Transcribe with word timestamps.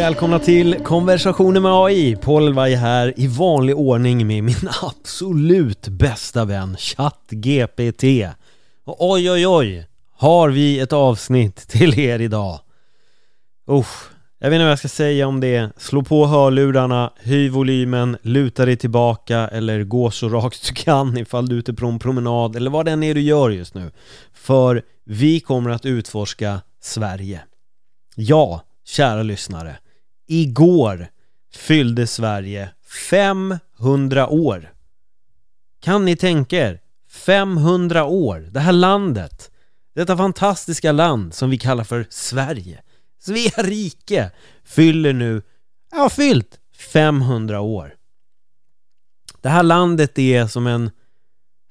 Välkomna 0.00 0.38
till 0.38 0.74
Konversationer 0.74 1.60
med 1.60 1.72
AI. 1.72 2.16
Paul 2.16 2.46
Elvaj 2.46 2.74
här 2.74 3.14
i 3.16 3.26
vanlig 3.26 3.76
ordning 3.76 4.26
med 4.26 4.44
min 4.44 4.68
absolut 4.82 5.88
bästa 5.88 6.44
vän 6.44 6.76
ChatGPT. 6.76 8.04
Och 8.84 9.10
oj 9.10 9.30
oj 9.30 9.46
oj, 9.46 9.86
har 10.16 10.48
vi 10.48 10.80
ett 10.80 10.92
avsnitt 10.92 11.56
till 11.56 11.98
er 11.98 12.20
idag. 12.20 12.60
Usch, 13.70 14.10
jag 14.38 14.50
vet 14.50 14.56
inte 14.56 14.64
vad 14.64 14.72
jag 14.72 14.78
ska 14.78 14.88
säga 14.88 15.26
om 15.26 15.40
det. 15.40 15.70
Slå 15.76 16.02
på 16.02 16.26
hörlurarna, 16.26 17.12
höj 17.16 17.48
volymen, 17.48 18.16
luta 18.22 18.64
dig 18.64 18.76
tillbaka 18.76 19.48
eller 19.48 19.84
gå 19.84 20.10
så 20.10 20.28
rakt 20.28 20.68
du 20.68 20.74
kan 20.74 21.18
ifall 21.18 21.48
du 21.48 21.54
är 21.54 21.58
ute 21.58 21.74
på 21.74 21.86
en 21.86 21.98
promenad 21.98 22.56
eller 22.56 22.70
vad 22.70 22.84
det 22.84 22.90
än 22.90 23.02
är 23.02 23.14
du 23.14 23.20
gör 23.20 23.50
just 23.50 23.74
nu. 23.74 23.90
För 24.32 24.82
vi 25.04 25.40
kommer 25.40 25.70
att 25.70 25.86
utforska 25.86 26.60
Sverige. 26.82 27.40
Ja, 28.16 28.62
kära 28.86 29.22
lyssnare. 29.22 29.76
Igår 30.32 31.08
fyllde 31.54 32.06
Sverige 32.06 32.70
500 33.08 34.28
år. 34.28 34.72
Kan 35.82 36.04
ni 36.04 36.16
tänka 36.16 36.56
er? 36.56 36.80
500 37.08 38.04
år. 38.04 38.48
Det 38.50 38.60
här 38.60 38.72
landet. 38.72 39.50
Detta 39.94 40.16
fantastiska 40.16 40.92
land 40.92 41.34
som 41.34 41.50
vi 41.50 41.58
kallar 41.58 41.84
för 41.84 42.06
Sverige. 42.10 42.82
Svea 43.18 43.62
rike 43.62 44.30
fyller 44.64 45.12
nu, 45.12 45.42
ja 45.90 46.08
fyllt 46.10 46.58
500 46.92 47.60
år. 47.60 47.94
Det 49.40 49.48
här 49.48 49.62
landet 49.62 50.18
är 50.18 50.46
som 50.46 50.66
en 50.66 50.90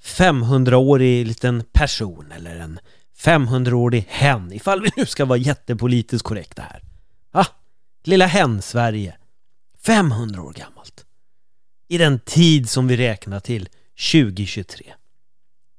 500-årig 0.04 1.27
liten 1.27 1.63
person 1.71 2.32
eller 2.32 2.55
en 2.55 2.80
500-årig 3.18 4.05
hen 4.10 4.54
ifall 4.54 4.82
vi 4.82 4.90
nu 4.96 5.05
ska 5.05 5.26
vara 5.26 5.40
jättepolitiskt 5.40 6.27
korrekta 6.27 6.62
här. 6.62 6.82
Ah, 7.32 7.46
lilla 8.04 8.26
hen-Sverige. 8.26 9.16
500 9.86 10.42
år 10.42 10.54
gammalt. 10.54 11.05
I 11.88 11.98
den 11.98 12.20
tid 12.20 12.70
som 12.70 12.88
vi 12.88 12.98
räknar 12.98 13.40
till 13.40 13.70
2023. 14.12 14.94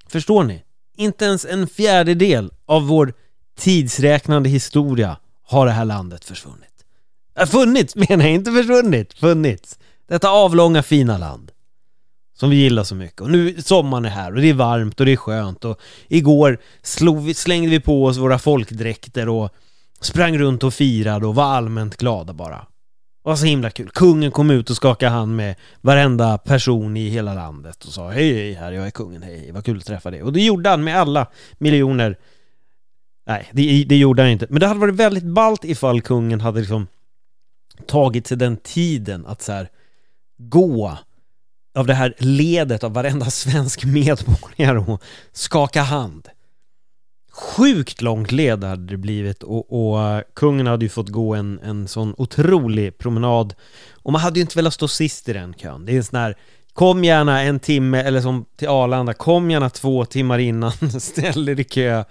Förstår 0.08 0.44
ni? 0.44 0.62
Inte 0.96 1.24
ens 1.24 1.44
en 1.44 1.66
fjärdedel 1.66 2.50
av 2.66 2.86
vår 2.86 3.14
tidsräknande 3.58 4.48
historia 4.48 5.16
har 5.42 5.66
det 5.66 5.72
här 5.72 5.84
landet 5.84 6.24
försvunnit. 6.24 6.84
Äh, 7.38 7.46
funnits 7.46 7.96
menar 8.08 8.24
jag, 8.24 8.34
inte 8.34 8.52
försvunnit. 8.52 9.12
Funnits. 9.12 9.78
Detta 10.08 10.30
avlånga 10.30 10.82
fina 10.82 11.18
land. 11.18 11.52
Som 12.38 12.50
vi 12.50 12.56
gillar 12.56 12.84
så 12.84 12.94
mycket. 12.94 13.20
Och 13.20 13.30
nu 13.30 13.62
sommaren 13.62 14.04
är 14.04 14.08
här 14.08 14.34
och 14.34 14.40
det 14.40 14.48
är 14.48 14.54
varmt 14.54 15.00
och 15.00 15.06
det 15.06 15.12
är 15.12 15.16
skönt 15.16 15.64
och 15.64 15.80
igår 16.08 16.58
slog 16.82 17.36
slängde 17.36 17.70
vi 17.70 17.80
på 17.80 18.04
oss 18.04 18.16
våra 18.16 18.38
folkdräkter 18.38 19.28
och 19.28 19.54
sprang 20.00 20.38
runt 20.38 20.64
och 20.64 20.74
firade 20.74 21.26
och 21.26 21.34
var 21.34 21.44
allmänt 21.44 21.96
glada 21.96 22.32
bara. 22.32 22.56
Det 22.56 23.28
var 23.28 23.36
så 23.36 23.46
himla 23.46 23.70
kul. 23.70 23.90
Kungen 23.90 24.30
kom 24.30 24.50
ut 24.50 24.70
och 24.70 24.76
skakade 24.76 25.12
hand 25.12 25.36
med 25.36 25.54
varenda 25.80 26.38
person 26.38 26.96
i 26.96 27.08
hela 27.08 27.34
landet 27.34 27.84
och 27.84 27.92
sa 27.92 28.10
hej 28.10 28.34
hej 28.34 28.52
här, 28.52 28.72
jag 28.72 28.86
är 28.86 28.90
kungen, 28.90 29.22
hej, 29.22 29.50
vad 29.52 29.64
kul 29.64 29.78
att 29.78 29.84
träffa 29.84 30.10
dig. 30.10 30.22
Och 30.22 30.32
det 30.32 30.42
gjorde 30.42 30.70
han 30.70 30.84
med 30.84 30.96
alla 30.96 31.26
miljoner 31.58 32.16
Nej, 33.26 33.48
det, 33.52 33.84
det 33.84 33.96
gjorde 33.96 34.22
han 34.22 34.30
inte. 34.30 34.46
Men 34.50 34.60
det 34.60 34.66
hade 34.66 34.80
varit 34.80 34.94
väldigt 34.94 35.24
ballt 35.24 35.64
ifall 35.64 36.02
kungen 36.02 36.40
hade 36.40 36.60
liksom 36.60 36.86
tagit 37.86 38.26
sig 38.26 38.36
den 38.36 38.56
tiden 38.56 39.26
att 39.26 39.42
så 39.42 39.52
här 39.52 39.68
gå 40.38 40.98
av 41.74 41.86
det 41.86 41.94
här 41.94 42.14
ledet 42.18 42.84
av 42.84 42.92
varenda 42.92 43.26
svensk 43.30 43.84
medborgare 43.84 44.78
och 44.78 45.02
skaka 45.32 45.82
hand. 45.82 46.28
Sjukt 47.32 48.02
långt 48.02 48.32
led 48.32 48.64
hade 48.64 48.86
det 48.86 48.96
blivit 48.96 49.42
och, 49.42 49.92
och 49.92 50.02
eh, 50.02 50.22
kungen 50.34 50.66
hade 50.66 50.84
ju 50.84 50.88
fått 50.88 51.08
gå 51.08 51.34
en, 51.34 51.58
en 51.62 51.88
sån 51.88 52.14
otrolig 52.18 52.98
promenad 52.98 53.54
och 54.02 54.12
man 54.12 54.20
hade 54.20 54.38
ju 54.38 54.42
inte 54.42 54.58
velat 54.58 54.74
stå 54.74 54.88
sist 54.88 55.28
i 55.28 55.32
den 55.32 55.54
kön. 55.54 55.84
Det 55.86 55.92
är 55.92 55.96
en 55.96 56.04
sån 56.04 56.18
här 56.18 56.36
Kom 56.72 57.04
gärna 57.04 57.42
en 57.42 57.60
timme, 57.60 58.02
eller 58.02 58.20
som 58.20 58.44
till 58.56 58.68
Arlanda, 58.68 59.14
kom 59.14 59.50
gärna 59.50 59.70
två 59.70 60.04
timmar 60.04 60.38
innan, 60.38 60.72
ställ 61.00 61.48
er 61.48 61.60
i 61.60 61.64
kö 61.64 62.04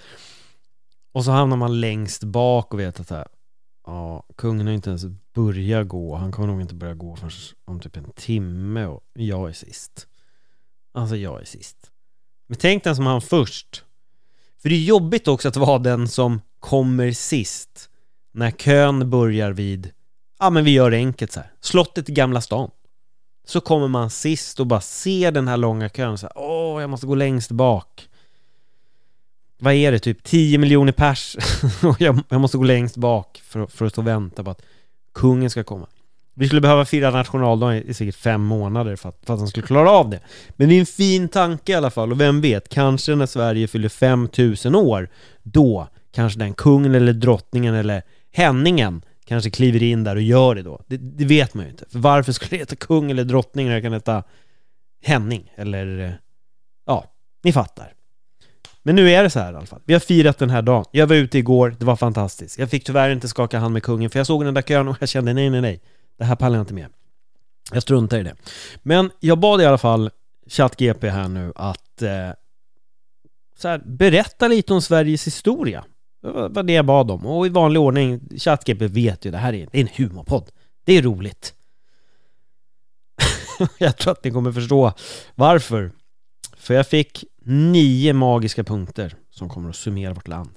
och 1.11 1.25
så 1.25 1.31
hamnar 1.31 1.57
man 1.57 1.79
längst 1.81 2.23
bak 2.23 2.73
och 2.73 2.79
vet 2.79 2.99
att 2.99 3.09
här, 3.09 3.27
ja, 3.85 4.23
kungen 4.35 4.67
har 4.67 4.73
inte 4.73 4.89
ens 4.89 5.05
börjat 5.33 5.87
gå. 5.87 6.15
Han 6.15 6.31
kommer 6.31 6.47
nog 6.47 6.61
inte 6.61 6.75
börja 6.75 6.93
gå 6.93 7.15
förrän 7.15 7.31
om 7.65 7.79
typ 7.79 7.97
en 7.97 8.11
timme 8.15 8.85
och 8.85 9.03
jag 9.13 9.49
är 9.49 9.53
sist. 9.53 10.07
Alltså 10.93 11.15
jag 11.15 11.41
är 11.41 11.45
sist. 11.45 11.91
Men 12.47 12.57
tänk 12.57 12.83
den 12.83 12.95
som 12.95 13.05
han 13.05 13.21
först. 13.21 13.83
För 14.61 14.69
det 14.69 14.75
är 14.75 14.83
jobbigt 14.83 15.27
också 15.27 15.47
att 15.47 15.55
vara 15.55 15.79
den 15.79 16.07
som 16.07 16.41
kommer 16.59 17.11
sist. 17.11 17.89
När 18.31 18.51
kön 18.51 19.09
börjar 19.09 19.51
vid, 19.51 19.91
ja 20.39 20.49
men 20.49 20.63
vi 20.63 20.71
gör 20.71 20.91
det 20.91 20.97
enkelt 20.97 21.31
så 21.31 21.39
här. 21.39 21.51
Slottet 21.61 22.09
i 22.09 22.11
Gamla 22.11 22.41
stan. 22.41 22.71
Så 23.47 23.61
kommer 23.61 23.87
man 23.87 24.09
sist 24.09 24.59
och 24.59 24.67
bara 24.67 24.81
ser 24.81 25.31
den 25.31 25.47
här 25.47 25.57
långa 25.57 25.89
kön 25.89 26.17
så 26.17 26.25
här, 26.25 26.37
åh 26.37 26.81
jag 26.81 26.89
måste 26.89 27.07
gå 27.07 27.15
längst 27.15 27.51
bak 27.51 28.09
vad 29.59 29.73
är 29.73 29.91
det, 29.91 29.99
typ 29.99 30.23
10 30.23 30.57
miljoner 30.57 30.91
pers 30.91 31.35
och 31.83 32.01
jag, 32.01 32.19
jag, 32.29 32.41
måste 32.41 32.57
gå 32.57 32.63
längst 32.63 32.97
bak 32.97 33.41
för, 33.43 33.67
för 33.67 33.85
att 33.85 33.91
stå 33.91 34.01
och 34.01 34.07
vänta 34.07 34.43
på 34.43 34.51
att 34.51 34.61
kungen 35.13 35.49
ska 35.49 35.63
komma. 35.63 35.87
Vi 36.39 36.45
skulle 36.45 36.61
behöva 36.61 36.85
fira 36.85 37.11
nationaldagen 37.11 37.83
i 37.87 37.93
säkert 37.93 38.15
fem 38.15 38.41
månader 38.41 38.95
för 38.95 39.09
att, 39.09 39.19
för 39.25 39.33
att 39.33 39.39
han 39.39 39.47
skulle 39.47 39.67
klara 39.67 39.91
av 39.91 40.09
det. 40.09 40.19
Men 40.49 40.69
det 40.69 40.75
är 40.75 40.79
en 40.79 40.85
fin 40.85 41.29
tanke 41.29 41.71
i 41.71 41.75
alla 41.75 41.89
fall 41.89 42.11
och 42.11 42.21
vem 42.21 42.41
vet, 42.41 42.69
kanske 42.69 43.15
när 43.15 43.25
Sverige 43.25 43.67
fyller 43.67 43.89
5000 43.89 44.75
år, 44.75 45.09
då 45.43 45.87
kanske 46.11 46.39
den 46.39 46.53
kungen 46.53 46.95
eller 46.95 47.13
drottningen 47.13 47.75
eller 47.75 48.01
henningen 48.31 49.01
kanske 49.25 49.49
kliver 49.49 49.83
in 49.83 50.03
där 50.03 50.15
och 50.15 50.21
gör 50.21 50.55
det 50.55 50.61
då. 50.61 50.81
Det, 50.87 50.97
det 50.97 51.25
vet 51.25 51.53
man 51.53 51.65
ju 51.65 51.71
inte. 51.71 51.85
För 51.91 51.99
varför 51.99 52.31
skulle 52.31 52.49
det 52.49 52.57
heta 52.57 52.75
kung 52.75 53.11
eller 53.11 53.23
drottning 53.23 53.67
när 53.67 53.75
det 53.75 53.81
kan 53.81 53.93
heta 53.93 54.23
Henning 55.03 55.51
eller 55.55 55.99
eh, 55.99 56.11
ja, 56.85 57.05
ni 57.43 57.53
fattar. 57.53 57.93
Men 58.83 58.95
nu 58.95 59.11
är 59.11 59.23
det 59.23 59.29
så 59.29 59.39
här 59.39 59.53
i 59.53 59.55
alla 59.55 59.65
fall. 59.65 59.81
Vi 59.85 59.93
har 59.93 59.99
firat 59.99 60.37
den 60.37 60.49
här 60.49 60.61
dagen. 60.61 60.85
Jag 60.91 61.07
var 61.07 61.15
ute 61.15 61.37
igår, 61.37 61.75
det 61.79 61.85
var 61.85 61.95
fantastiskt. 61.95 62.59
Jag 62.59 62.69
fick 62.69 62.83
tyvärr 62.83 63.09
inte 63.09 63.27
skaka 63.27 63.59
hand 63.59 63.73
med 63.73 63.83
kungen, 63.83 64.09
för 64.09 64.19
jag 64.19 64.27
såg 64.27 64.45
den 64.45 64.53
där 64.53 64.61
kön 64.61 64.87
och 64.87 64.97
jag 64.99 65.09
kände 65.09 65.33
nej, 65.33 65.49
nej, 65.49 65.61
nej. 65.61 65.81
Det 66.19 66.25
här 66.25 66.35
pallar 66.35 66.57
jag 66.57 66.63
inte 66.63 66.73
med. 66.73 66.87
Jag 67.71 67.83
struntar 67.83 68.19
i 68.19 68.23
det. 68.23 68.35
Men 68.81 69.11
jag 69.19 69.39
bad 69.39 69.61
i 69.61 69.65
alla 69.65 69.77
fall 69.77 70.11
ChatGP 70.47 71.09
här 71.09 71.27
nu 71.27 71.53
att 71.55 72.01
eh, 72.01 72.31
så 73.57 73.67
här, 73.67 73.81
berätta 73.85 74.47
lite 74.47 74.73
om 74.73 74.81
Sveriges 74.81 75.27
historia. 75.27 75.85
Det 76.21 76.31
var 76.31 76.63
det 76.63 76.73
jag 76.73 76.85
bad 76.85 77.11
om. 77.11 77.25
Och 77.25 77.45
i 77.45 77.49
vanlig 77.49 77.81
ordning, 77.81 78.21
ChatGP 78.37 78.87
vet 78.87 79.25
ju, 79.25 79.31
det 79.31 79.37
här 79.37 79.53
är 79.53 79.69
en 79.71 79.87
humorpodd. 79.87 80.49
Det 80.85 80.97
är 80.97 81.01
roligt. 81.01 81.53
jag 83.77 83.97
tror 83.97 84.11
att 84.11 84.23
ni 84.23 84.31
kommer 84.31 84.51
förstå 84.51 84.93
varför. 85.35 85.91
För 86.57 86.73
jag 86.73 86.87
fick 86.87 87.23
nio 87.45 88.13
magiska 88.13 88.63
punkter 88.63 89.15
som 89.29 89.49
kommer 89.49 89.69
att 89.69 89.75
summera 89.75 90.13
vårt 90.13 90.27
land. 90.27 90.49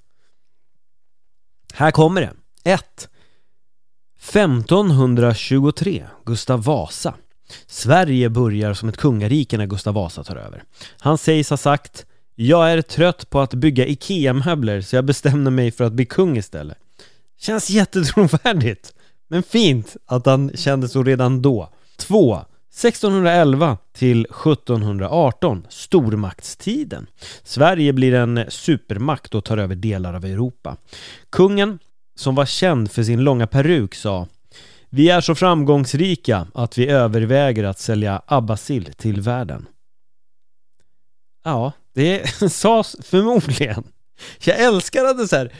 Här 1.75 1.91
kommer 1.91 2.21
det. 2.21 2.33
1. 2.65 3.09
1523, 4.22 6.05
Gustav 6.25 6.62
Vasa. 6.62 7.15
Sverige 7.66 8.31
börjar 8.31 8.75
som 8.75 8.88
ett 8.88 8.97
kungarike 8.97 9.59
när 9.59 9.66
Gustav 9.66 9.94
Vasa 9.94 10.25
tar 10.25 10.37
över. 10.37 10.62
Han 10.99 11.19
sägs 11.19 11.50
ha 11.50 11.56
sagt 11.56 12.06
Jag 12.34 12.72
är 12.72 12.82
trött 12.82 13.31
på 13.31 13.41
att 13.41 13.55
bygga 13.55 13.87
IKEA-möbler 13.87 14.81
så 14.81 14.97
jag 14.97 15.05
bestämde 15.05 15.50
mig 15.50 15.71
för 15.71 15.84
att 15.84 15.93
bli 15.93 16.06
kung 16.06 16.37
istället. 16.37 16.78
Känns 17.38 17.71
jättetrovärdigt. 17.71 18.93
Men 19.28 19.43
fint 19.43 19.97
att 20.06 20.27
han 20.27 20.50
kände 20.55 20.88
så 20.88 21.03
redan 21.03 21.43
då. 21.43 21.69
2. 21.97 22.34
1611 22.37 23.78
till 23.93 24.21
1718, 24.21 25.66
stormaktstiden. 25.69 27.06
Sverige 27.44 27.93
blir 27.93 28.14
en 28.14 28.44
supermakt 28.49 29.35
och 29.35 29.44
tar 29.44 29.58
över 29.58 29.75
delar 29.75 30.14
av 30.14 30.25
Europa. 30.25 30.76
Kungen, 31.31 31.79
som 32.14 32.35
var 32.35 32.47
känd 32.47 32.91
för 32.91 33.03
sin 33.03 33.25
långa 33.25 33.47
peruk, 33.47 33.94
sa 33.94 34.26
Vi 34.91 35.11
är 35.11 35.20
så 35.20 35.35
framgångsrika 35.35 36.47
att 36.55 36.79
vi 36.79 36.88
överväger 36.88 37.64
att 37.64 37.79
sälja 37.79 38.23
Abbasil 38.26 38.93
till 38.97 39.20
världen. 39.20 39.67
Ja, 41.44 41.73
det 41.94 42.26
sades 42.53 42.97
förmodligen. 43.03 43.85
Jag 44.44 44.61
älskar 44.61 45.05
att 45.05 45.19
det 45.19 45.29
så 45.29 45.37
här, 45.37 45.53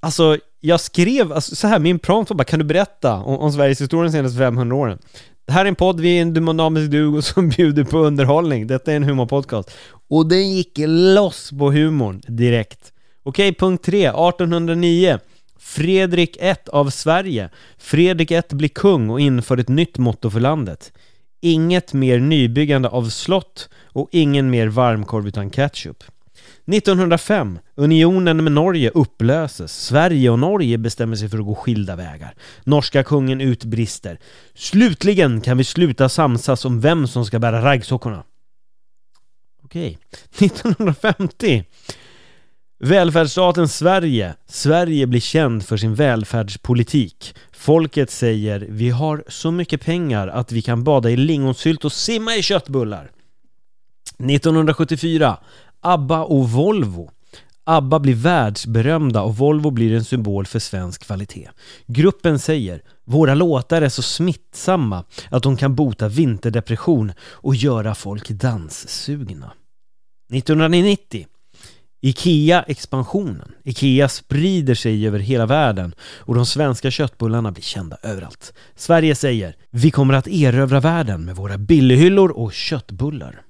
Alltså, 0.00 0.38
jag 0.60 0.80
skrev 0.80 1.32
alltså, 1.32 1.56
så 1.56 1.66
här, 1.66 1.78
min 1.78 1.98
prompt 1.98 2.30
var 2.30 2.36
bara 2.36 2.44
Kan 2.44 2.58
du 2.58 2.64
berätta 2.64 3.14
om, 3.14 3.38
om 3.38 3.52
Sveriges 3.52 3.80
historia 3.80 4.04
de 4.04 4.12
senaste 4.12 4.38
500 4.38 4.76
åren? 4.76 4.98
Det 5.46 5.52
här 5.52 5.64
är 5.64 5.68
en 5.68 5.74
podd, 5.74 6.00
vi 6.00 6.18
är 6.18 6.22
en 6.22 6.34
dynamisk 6.34 6.90
duo 6.90 7.22
som 7.22 7.48
bjuder 7.48 7.84
på 7.84 7.98
underhållning. 7.98 8.66
Detta 8.66 8.92
är 8.92 8.96
en 8.96 9.04
humorpodcast. 9.04 9.70
Och 10.08 10.28
den 10.28 10.50
gick 10.50 10.72
loss 10.86 11.50
på 11.50 11.70
humorn 11.70 12.22
direkt. 12.26 12.91
Okej, 13.22 13.54
punkt 13.54 13.84
3, 13.84 14.06
1809. 14.06 15.18
Fredrik 15.58 16.36
1 16.40 16.68
av 16.68 16.90
Sverige. 16.90 17.50
Fredrik 17.78 18.30
1 18.30 18.52
blir 18.52 18.68
kung 18.68 19.10
och 19.10 19.20
inför 19.20 19.56
ett 19.58 19.68
nytt 19.68 19.98
motto 19.98 20.30
för 20.30 20.40
landet. 20.40 20.92
Inget 21.40 21.92
mer 21.92 22.18
nybyggande 22.18 22.88
av 22.88 23.08
slott 23.08 23.68
och 23.84 24.08
ingen 24.12 24.50
mer 24.50 24.66
varmkorv 24.66 25.28
utan 25.28 25.50
ketchup. 25.50 26.04
1905. 26.66 27.58
Unionen 27.74 28.44
med 28.44 28.52
Norge 28.52 28.90
upplöses. 28.90 29.84
Sverige 29.84 30.30
och 30.30 30.38
Norge 30.38 30.78
bestämmer 30.78 31.16
sig 31.16 31.28
för 31.28 31.38
att 31.38 31.44
gå 31.44 31.54
skilda 31.54 31.96
vägar. 31.96 32.34
Norska 32.64 33.04
kungen 33.04 33.40
utbrister. 33.40 34.18
Slutligen 34.54 35.40
kan 35.40 35.58
vi 35.58 35.64
sluta 35.64 36.08
samsas 36.08 36.64
om 36.64 36.80
vem 36.80 37.06
som 37.06 37.24
ska 37.24 37.38
bära 37.38 37.64
raggsockorna. 37.64 38.24
Okej. 39.64 39.98
1950. 40.38 41.64
Välfärdsstaten 42.84 43.68
Sverige. 43.68 44.34
Sverige 44.46 45.06
blir 45.06 45.20
känd 45.20 45.66
för 45.66 45.76
sin 45.76 45.94
välfärdspolitik. 45.94 47.34
Folket 47.52 48.10
säger 48.10 48.66
vi 48.68 48.90
har 48.90 49.24
så 49.28 49.50
mycket 49.50 49.80
pengar 49.80 50.28
att 50.28 50.52
vi 50.52 50.62
kan 50.62 50.84
bada 50.84 51.10
i 51.10 51.16
lingonsylt 51.16 51.84
och 51.84 51.92
simma 51.92 52.34
i 52.34 52.42
köttbullar. 52.42 53.10
1974. 54.18 55.38
ABBA 55.80 56.24
och 56.24 56.50
Volvo. 56.50 57.10
ABBA 57.64 57.98
blir 57.98 58.14
världsberömda 58.14 59.22
och 59.22 59.36
Volvo 59.36 59.70
blir 59.70 59.94
en 59.94 60.04
symbol 60.04 60.46
för 60.46 60.58
svensk 60.58 61.06
kvalitet. 61.06 61.48
Gruppen 61.86 62.38
säger 62.38 62.82
Våra 63.04 63.34
låtar 63.34 63.82
är 63.82 63.88
så 63.88 64.02
smittsamma 64.02 65.04
att 65.30 65.42
de 65.42 65.56
kan 65.56 65.74
bota 65.74 66.08
vinterdepression 66.08 67.12
och 67.20 67.54
göra 67.54 67.94
folk 67.94 68.28
danssugna. 68.28 69.52
1990 70.32 71.26
IKEA-expansionen. 72.04 73.54
IKEA 73.64 74.08
sprider 74.08 74.74
sig 74.74 75.06
över 75.06 75.18
hela 75.18 75.46
världen 75.46 75.94
och 76.18 76.34
de 76.34 76.46
svenska 76.46 76.90
köttbullarna 76.90 77.52
blir 77.52 77.62
kända 77.62 77.96
överallt. 78.02 78.52
Sverige 78.76 79.14
säger 79.14 79.56
Vi 79.70 79.90
kommer 79.90 80.14
att 80.14 80.28
erövra 80.28 80.80
världen 80.80 81.24
med 81.24 81.36
våra 81.36 81.58
billighyllor 81.58 82.30
och 82.30 82.52
köttbullar. 82.52 83.42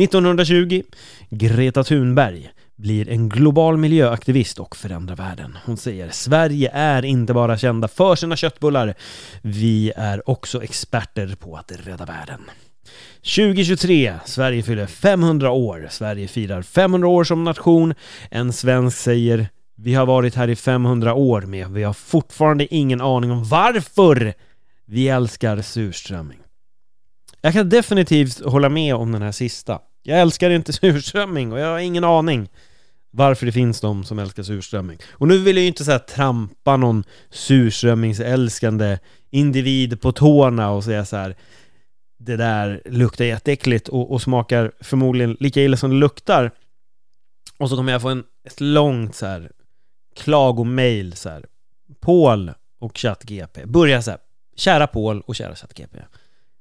1920 0.00 0.82
Greta 1.30 1.84
Thunberg 1.84 2.50
blir 2.76 3.08
en 3.08 3.28
global 3.28 3.76
miljöaktivist 3.76 4.58
och 4.58 4.76
förändrar 4.76 5.16
världen. 5.16 5.58
Hon 5.64 5.76
säger 5.76 6.10
Sverige 6.10 6.70
är 6.70 7.04
inte 7.04 7.34
bara 7.34 7.58
kända 7.58 7.88
för 7.88 8.16
sina 8.16 8.36
köttbullar, 8.36 8.94
vi 9.42 9.92
är 9.96 10.30
också 10.30 10.62
experter 10.62 11.36
på 11.40 11.56
att 11.56 11.72
rädda 11.86 12.04
världen. 12.04 12.40
2023, 13.22 14.14
Sverige 14.24 14.62
fyller 14.62 14.86
500 14.86 15.50
år. 15.50 15.88
Sverige 15.90 16.28
firar 16.28 16.62
500 16.62 17.08
år 17.08 17.24
som 17.24 17.44
nation. 17.44 17.94
En 18.30 18.52
svensk 18.52 18.98
säger 18.98 19.48
Vi 19.76 19.94
har 19.94 20.06
varit 20.06 20.34
här 20.34 20.48
i 20.48 20.56
500 20.56 21.14
år 21.14 21.42
med 21.42 21.70
vi 21.70 21.82
har 21.82 21.92
fortfarande 21.92 22.74
ingen 22.74 23.00
aning 23.00 23.30
om 23.30 23.44
varför 23.44 24.34
vi 24.86 25.08
älskar 25.08 25.62
surströmming. 25.62 26.38
Jag 27.40 27.52
kan 27.52 27.68
definitivt 27.68 28.44
hålla 28.44 28.68
med 28.68 28.94
om 28.94 29.12
den 29.12 29.22
här 29.22 29.32
sista. 29.32 29.78
Jag 30.02 30.20
älskar 30.20 30.50
inte 30.50 30.72
surströmming 30.72 31.52
och 31.52 31.60
jag 31.60 31.66
har 31.66 31.78
ingen 31.78 32.04
aning 32.04 32.48
varför 33.16 33.46
det 33.46 33.52
finns 33.52 33.80
de 33.80 34.04
som 34.04 34.18
älskar 34.18 34.42
surströmming. 34.42 34.98
Och 35.10 35.28
nu 35.28 35.38
vill 35.38 35.56
jag 35.56 35.62
ju 35.62 35.68
inte 35.68 35.84
säga 35.84 35.98
trampa 35.98 36.76
någon 36.76 37.04
surströmmingsälskande 37.30 38.98
individ 39.30 40.00
på 40.00 40.12
tårna 40.12 40.70
och 40.70 40.84
säga 40.84 41.04
så 41.04 41.16
här 41.16 41.36
det 42.18 42.36
där 42.36 42.82
luktar 42.84 43.24
jätteäckligt 43.24 43.88
och, 43.88 44.12
och 44.12 44.22
smakar 44.22 44.72
förmodligen 44.80 45.36
lika 45.40 45.62
illa 45.62 45.76
som 45.76 45.90
det 45.90 45.96
luktar. 45.96 46.50
Och 47.56 47.70
så 47.70 47.76
kommer 47.76 47.92
jag 47.92 48.02
få 48.02 48.08
en, 48.08 48.24
ett 48.44 48.60
långt 48.60 49.14
så 49.14 49.26
här 49.26 49.50
klagomail 50.16 51.12
så 51.12 51.28
här. 51.28 51.46
Paul 52.00 52.52
och 52.78 52.98
ChatGP. 52.98 53.66
Börja 53.66 54.02
så 54.02 54.10
här. 54.10 54.20
Kära 54.56 54.86
Paul 54.86 55.20
och 55.20 55.36
kära 55.36 55.54
ChatGP. 55.54 55.98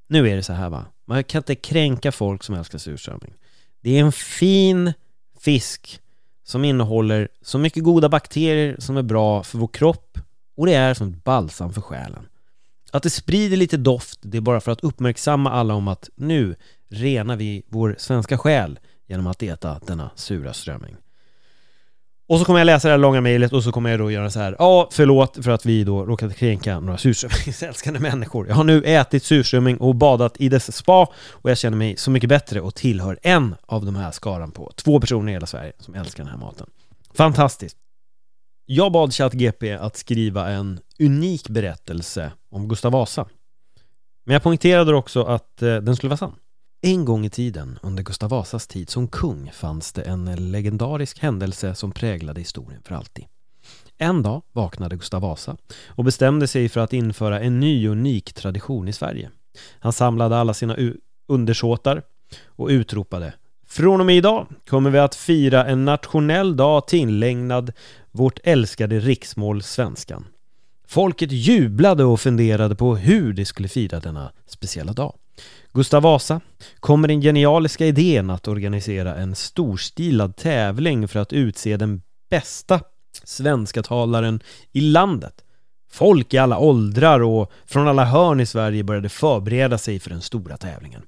Nu 0.07 0.29
är 0.29 0.35
det 0.35 0.43
så 0.43 0.53
här 0.53 0.69
va. 0.69 0.85
Man 1.05 1.23
kan 1.23 1.39
inte 1.39 1.55
kränka 1.55 2.11
folk 2.11 2.43
som 2.43 2.55
älskar 2.55 2.77
surströmming. 2.77 3.33
Det 3.81 3.97
är 3.97 4.01
en 4.01 4.11
fin 4.11 4.93
fisk 5.39 5.99
som 6.43 6.65
innehåller 6.65 7.27
så 7.41 7.57
mycket 7.57 7.83
goda 7.83 8.09
bakterier 8.09 8.75
som 8.79 8.97
är 8.97 9.01
bra 9.01 9.43
för 9.43 9.57
vår 9.57 9.67
kropp 9.67 10.17
och 10.55 10.65
det 10.65 10.73
är 10.73 10.93
som 10.93 11.09
ett 11.09 11.23
balsam 11.23 11.73
för 11.73 11.81
själen. 11.81 12.27
Att 12.93 13.03
det 13.03 13.09
sprider 13.09 13.57
lite 13.57 13.77
doft, 13.77 14.19
det 14.21 14.37
är 14.37 14.41
bara 14.41 14.61
för 14.61 14.71
att 14.71 14.83
uppmärksamma 14.83 15.51
alla 15.51 15.73
om 15.73 15.87
att 15.87 16.09
nu 16.15 16.55
renar 16.89 17.35
vi 17.35 17.63
vår 17.69 17.95
svenska 17.97 18.37
själ 18.37 18.79
genom 19.07 19.27
att 19.27 19.43
äta 19.43 19.79
denna 19.87 20.11
sura 20.15 20.53
strömming. 20.53 20.95
Och 22.27 22.39
så 22.39 22.45
kommer 22.45 22.59
jag 22.59 22.65
läsa 22.65 22.87
det 22.87 22.91
här 22.91 22.97
långa 22.99 23.21
mejlet 23.21 23.53
och 23.53 23.63
så 23.63 23.71
kommer 23.71 23.89
jag 23.89 23.99
då 23.99 24.11
göra 24.11 24.29
så 24.29 24.39
här 24.39 24.55
Ja, 24.59 24.89
förlåt 24.91 25.37
för 25.41 25.51
att 25.51 25.65
vi 25.65 25.83
då 25.83 26.05
råkade 26.05 26.33
kränka 26.33 26.79
några 26.79 26.97
surströmmingsälskande 26.97 27.99
människor. 27.99 28.47
Jag 28.47 28.55
har 28.55 28.63
nu 28.63 28.83
ätit 28.83 29.23
surströmming 29.23 29.77
och 29.77 29.95
badat 29.95 30.41
i 30.41 30.49
dess 30.49 30.75
spa 30.75 31.07
och 31.29 31.49
jag 31.49 31.57
känner 31.57 31.77
mig 31.77 31.97
så 31.97 32.11
mycket 32.11 32.29
bättre 32.29 32.61
och 32.61 32.75
tillhör 32.75 33.19
en 33.21 33.55
av 33.65 33.85
de 33.85 33.95
här 33.95 34.11
skaran 34.11 34.51
på 34.51 34.71
två 34.75 34.99
personer 34.99 35.31
i 35.31 35.35
hela 35.35 35.47
Sverige 35.47 35.73
som 35.79 35.95
älskar 35.95 36.23
den 36.23 36.31
här 36.31 36.39
maten. 36.39 36.67
Fantastiskt! 37.13 37.82
Jag 38.65 38.91
bad 38.91 39.13
ChatGP 39.13 39.71
att 39.71 39.97
skriva 39.97 40.49
en 40.49 40.79
unik 40.99 41.49
berättelse 41.49 42.31
om 42.49 42.67
Gustav 42.67 42.91
Vasa. 42.91 43.25
Men 44.25 44.33
jag 44.33 44.43
poängterade 44.43 44.95
också 44.95 45.23
att 45.23 45.61
eh, 45.61 45.75
den 45.75 45.95
skulle 45.95 46.09
vara 46.09 46.17
sann. 46.17 46.35
En 46.81 47.05
gång 47.05 47.25
i 47.25 47.29
tiden, 47.29 47.79
under 47.83 48.03
Gustav 48.03 48.29
Vasas 48.29 48.67
tid 48.67 48.89
som 48.89 49.07
kung, 49.07 49.51
fanns 49.53 49.93
det 49.93 50.01
en 50.01 50.51
legendarisk 50.51 51.19
händelse 51.19 51.75
som 51.75 51.91
präglade 51.91 52.41
historien 52.41 52.81
för 52.85 52.95
alltid. 52.95 53.25
En 53.97 54.23
dag 54.23 54.41
vaknade 54.51 54.95
Gustav 54.95 55.21
Vasa 55.21 55.57
och 55.87 56.03
bestämde 56.03 56.47
sig 56.47 56.69
för 56.69 56.79
att 56.79 56.93
införa 56.93 57.39
en 57.39 57.59
ny 57.59 57.87
unik 57.87 58.33
tradition 58.33 58.87
i 58.87 58.93
Sverige. 58.93 59.31
Han 59.79 59.93
samlade 59.93 60.37
alla 60.37 60.53
sina 60.53 60.77
undersåtar 61.27 62.01
och 62.45 62.67
utropade 62.67 63.33
Från 63.67 63.99
och 63.99 64.05
med 64.05 64.17
idag 64.17 64.47
kommer 64.69 64.89
vi 64.89 64.99
att 64.99 65.15
fira 65.15 65.65
en 65.65 65.85
nationell 65.85 66.55
dag 66.55 66.87
tillägnad 66.87 67.71
vårt 68.13 68.39
älskade 68.43 68.99
riksmål 68.99 69.63
svenskan. 69.63 70.25
Folket 70.87 71.31
jublade 71.31 72.03
och 72.03 72.19
funderade 72.19 72.75
på 72.75 72.95
hur 72.95 73.33
de 73.33 73.45
skulle 73.45 73.67
fira 73.67 73.99
denna 73.99 74.31
speciella 74.47 74.93
dag. 74.93 75.15
Gustav 75.73 76.03
Vasa 76.03 76.41
kom 76.79 77.01
med 77.01 77.09
den 77.09 77.21
genialiska 77.21 77.85
idén 77.85 78.29
att 78.29 78.47
organisera 78.47 79.15
en 79.15 79.35
storstilad 79.35 80.35
tävling 80.35 81.07
för 81.07 81.19
att 81.19 81.33
utse 81.33 81.77
den 81.77 82.01
bästa 82.29 82.79
svenska 83.23 83.83
talaren 83.83 84.39
i 84.71 84.81
landet. 84.81 85.33
Folk 85.91 86.33
i 86.33 86.37
alla 86.37 86.57
åldrar 86.57 87.19
och 87.19 87.51
från 87.65 87.87
alla 87.87 88.05
hörn 88.05 88.39
i 88.39 88.45
Sverige 88.45 88.83
började 88.83 89.09
förbereda 89.09 89.77
sig 89.77 89.99
för 89.99 90.09
den 90.09 90.21
stora 90.21 90.57
tävlingen. 90.57 91.01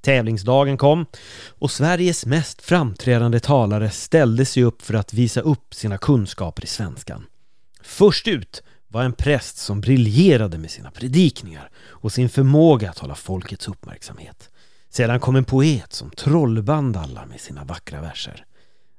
Tävlingsdagen 0.00 0.76
kom 0.76 1.06
och 1.48 1.70
Sveriges 1.70 2.26
mest 2.26 2.62
framträdande 2.62 3.40
talare 3.40 3.90
ställde 3.90 4.44
sig 4.44 4.62
upp 4.62 4.82
för 4.82 4.94
att 4.94 5.14
visa 5.14 5.40
upp 5.40 5.74
sina 5.74 5.98
kunskaper 5.98 6.64
i 6.64 6.66
svenskan. 6.66 7.26
Först 7.82 8.28
ut 8.28 8.62
var 8.88 9.02
en 9.02 9.12
präst 9.12 9.56
som 9.56 9.80
briljerade 9.80 10.58
med 10.58 10.70
sina 10.70 10.90
predikningar 10.90 11.70
och 11.88 12.12
sin 12.12 12.28
förmåga 12.28 12.90
att 12.90 12.98
hålla 12.98 13.14
folkets 13.14 13.68
uppmärksamhet. 13.68 14.50
Sedan 14.90 15.20
kom 15.20 15.36
en 15.36 15.44
poet 15.44 15.92
som 15.92 16.10
trollband 16.10 16.96
alla 16.96 17.26
med 17.26 17.40
sina 17.40 17.64
vackra 17.64 18.00
verser. 18.00 18.44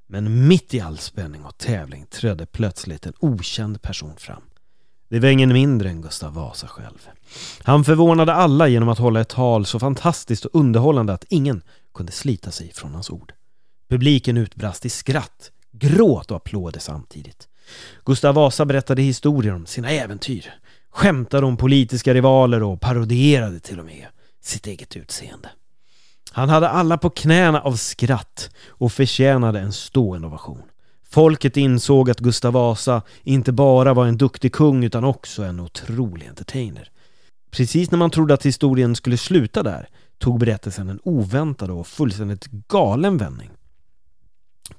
Men 0.08 0.48
mitt 0.48 0.74
i 0.74 0.80
all 0.80 0.98
spänning 0.98 1.46
och 1.46 1.58
tävling 1.58 2.06
trädde 2.06 2.46
plötsligt 2.46 3.06
en 3.06 3.14
okänd 3.20 3.82
person 3.82 4.16
fram. 4.18 4.42
Det 5.10 5.20
var 5.20 5.30
ingen 5.30 5.54
mindre 5.54 5.90
än 5.90 6.02
Gustav 6.02 6.34
Vasa 6.34 6.68
själv. 6.68 7.10
Han 7.64 7.84
förvånade 7.84 8.34
alla 8.34 8.68
genom 8.68 8.90
att 8.90 8.98
hålla 9.00 9.22
ett 9.22 9.30
tal 9.30 9.66
så 9.66 9.80
fantastiskt 9.80 10.46
och 10.46 10.60
underhållande 10.60 11.14
att 11.14 11.26
ingen 11.30 11.62
kunde 11.94 12.12
slita 12.12 12.52
sig 12.52 12.72
från 12.74 12.94
hans 12.94 13.10
ord. 13.10 13.34
Publiken 13.90 14.38
utbrast 14.38 14.86
i 14.86 14.90
skratt, 14.90 15.52
gråt 15.72 16.32
och 16.32 16.38
applåder 16.38 16.80
samtidigt. 16.80 17.48
Gustav 18.06 18.36
Vasa 18.36 18.66
berättade 18.66 19.02
historier 19.02 19.54
om 19.54 19.66
sina 19.66 19.90
äventyr, 19.90 20.54
skämtade 20.90 21.46
om 21.46 21.58
politiska 21.58 22.14
rivaler 22.14 22.64
och 22.64 22.82
parodierade 22.82 23.60
till 23.60 23.80
och 23.80 23.86
med 23.86 24.08
sitt 24.42 24.68
eget 24.68 24.96
utseende. 24.96 25.50
Han 26.32 26.50
hade 26.50 26.70
alla 26.70 26.98
på 26.98 27.10
knäna 27.10 27.62
av 27.62 27.76
skratt 27.76 28.50
och 28.68 28.92
förtjänade 28.92 29.60
en 29.60 29.74
stående 29.74 30.28
ovation. 30.28 30.62
Folket 31.10 31.58
insåg 31.58 32.10
att 32.10 32.20
Gustav 32.20 32.54
Vasa 32.54 33.02
inte 33.24 33.52
bara 33.52 33.94
var 33.94 34.06
en 34.06 34.18
duktig 34.18 34.54
kung 34.54 34.84
utan 34.84 35.04
också 35.04 35.44
en 35.44 35.60
otrolig 35.60 36.28
entertainer. 36.28 36.90
Precis 37.52 37.92
när 37.92 37.98
man 37.98 38.12
trodde 38.12 38.34
att 38.34 38.46
historien 38.46 38.96
skulle 38.96 39.18
sluta 39.18 39.64
där 39.64 39.90
tog 40.18 40.40
berättelsen 40.40 40.90
en 40.90 41.00
oväntad 41.04 41.70
och 41.70 41.88
fullständigt 41.88 42.46
galen 42.46 43.18
vändning. 43.18 43.50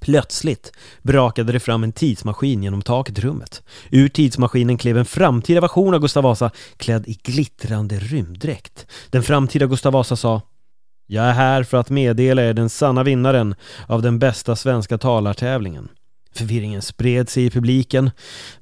Plötsligt 0.00 0.72
brakade 1.02 1.52
det 1.52 1.60
fram 1.60 1.84
en 1.84 1.92
tidsmaskin 1.92 2.62
genom 2.62 2.82
taket 2.82 3.18
i 3.18 3.20
rummet. 3.20 3.62
Ur 3.90 4.08
tidsmaskinen 4.08 4.78
klev 4.78 4.98
en 4.98 5.04
framtida 5.04 5.60
version 5.60 5.94
av 5.94 6.00
Gustav 6.00 6.22
Vasa 6.22 6.50
klädd 6.76 7.08
i 7.08 7.18
glittrande 7.22 7.98
rymddräkt. 7.98 8.86
Den 9.10 9.22
framtida 9.22 9.66
Gustav 9.66 9.92
Vasa 9.92 10.16
sa 10.16 10.42
Jag 11.06 11.24
är 11.24 11.32
här 11.32 11.62
för 11.62 11.76
att 11.76 11.90
meddela 11.90 12.42
er 12.42 12.54
den 12.54 12.70
sanna 12.70 13.02
vinnaren 13.02 13.54
av 13.86 14.02
den 14.02 14.18
bästa 14.18 14.56
svenska 14.56 14.98
talartävlingen. 14.98 15.88
Förvirringen 16.34 16.82
spred 16.82 17.28
sig 17.28 17.44
i 17.44 17.50
publiken. 17.50 18.10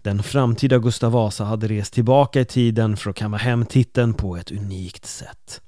Den 0.02 0.22
framtida 0.22 0.78
Gustav 0.78 1.12
Vasa 1.12 1.44
hade 1.44 1.68
rest 1.68 1.92
tillbaka 1.92 2.40
i 2.40 2.44
tiden 2.44 2.96
för 2.96 3.10
att 3.10 3.16
kamma 3.16 3.36
hem 3.36 3.66
titeln 3.66 4.14
på 4.14 4.36
ett 4.36 4.50
unikt 4.50 5.06
sätt. 5.06 5.60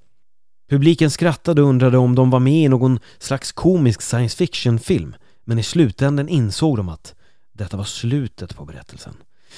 Publiken 0.70 1.10
skrattade 1.10 1.62
och 1.62 1.68
undrade 1.68 1.98
om 1.98 2.14
de 2.14 2.30
var 2.30 2.40
med 2.40 2.64
i 2.64 2.68
någon 2.68 2.98
slags 3.18 3.52
komisk 3.52 4.02
science 4.02 4.36
fiction-film. 4.36 5.14
Men 5.44 5.58
i 5.58 5.62
slutänden 5.62 6.28
insåg 6.28 6.76
de 6.76 6.88
att 6.88 7.14
detta 7.52 7.76
var 7.76 7.84
slutet 7.84 8.56
på 8.56 8.64
berättelsen. 8.64 9.14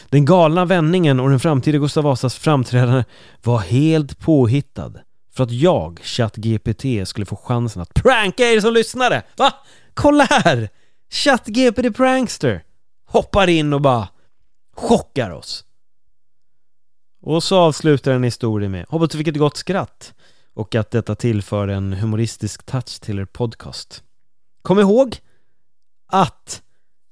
Den 0.09 0.25
galna 0.25 0.65
vändningen 0.65 1.21
och 1.21 1.31
den 1.31 1.41
framtida 1.41 1.79
Gustav 1.79 2.05
Vasas 2.05 2.37
framträdande 2.37 3.05
var 3.43 3.59
helt 3.59 4.19
påhittad 4.19 4.93
för 5.35 5.45
att 5.45 5.51
jag, 5.51 6.01
ChatGPT, 6.03 6.85
skulle 7.09 7.27
få 7.27 7.37
chansen 7.37 7.83
att 7.83 7.95
pranka 7.95 8.45
er 8.45 8.61
som 8.61 8.75
lyssnade. 8.75 9.23
Va? 9.37 9.53
Kolla 9.95 10.25
här! 10.25 10.69
ChatGPT 11.15 11.97
Prankster 11.97 12.65
hoppar 13.07 13.49
in 13.49 13.73
och 13.73 13.81
bara 13.81 14.09
chockar 14.77 15.31
oss. 15.31 15.65
Och 17.23 17.43
så 17.43 17.59
avslutar 17.59 18.13
den 18.13 18.23
historien 18.23 18.71
med 18.71 18.87
Hoppas 18.89 19.09
du 19.09 19.19
fick 19.19 19.29
ett 19.29 19.37
gott 19.37 19.57
skratt 19.57 20.15
och 20.55 20.75
att 20.75 20.91
detta 20.91 21.15
tillför 21.15 21.69
en 21.69 21.93
humoristisk 21.93 22.67
touch 22.67 23.01
till 23.01 23.19
er 23.19 23.25
podcast. 23.25 24.03
Kom 24.63 24.79
ihåg 24.79 25.17
att 26.13 26.63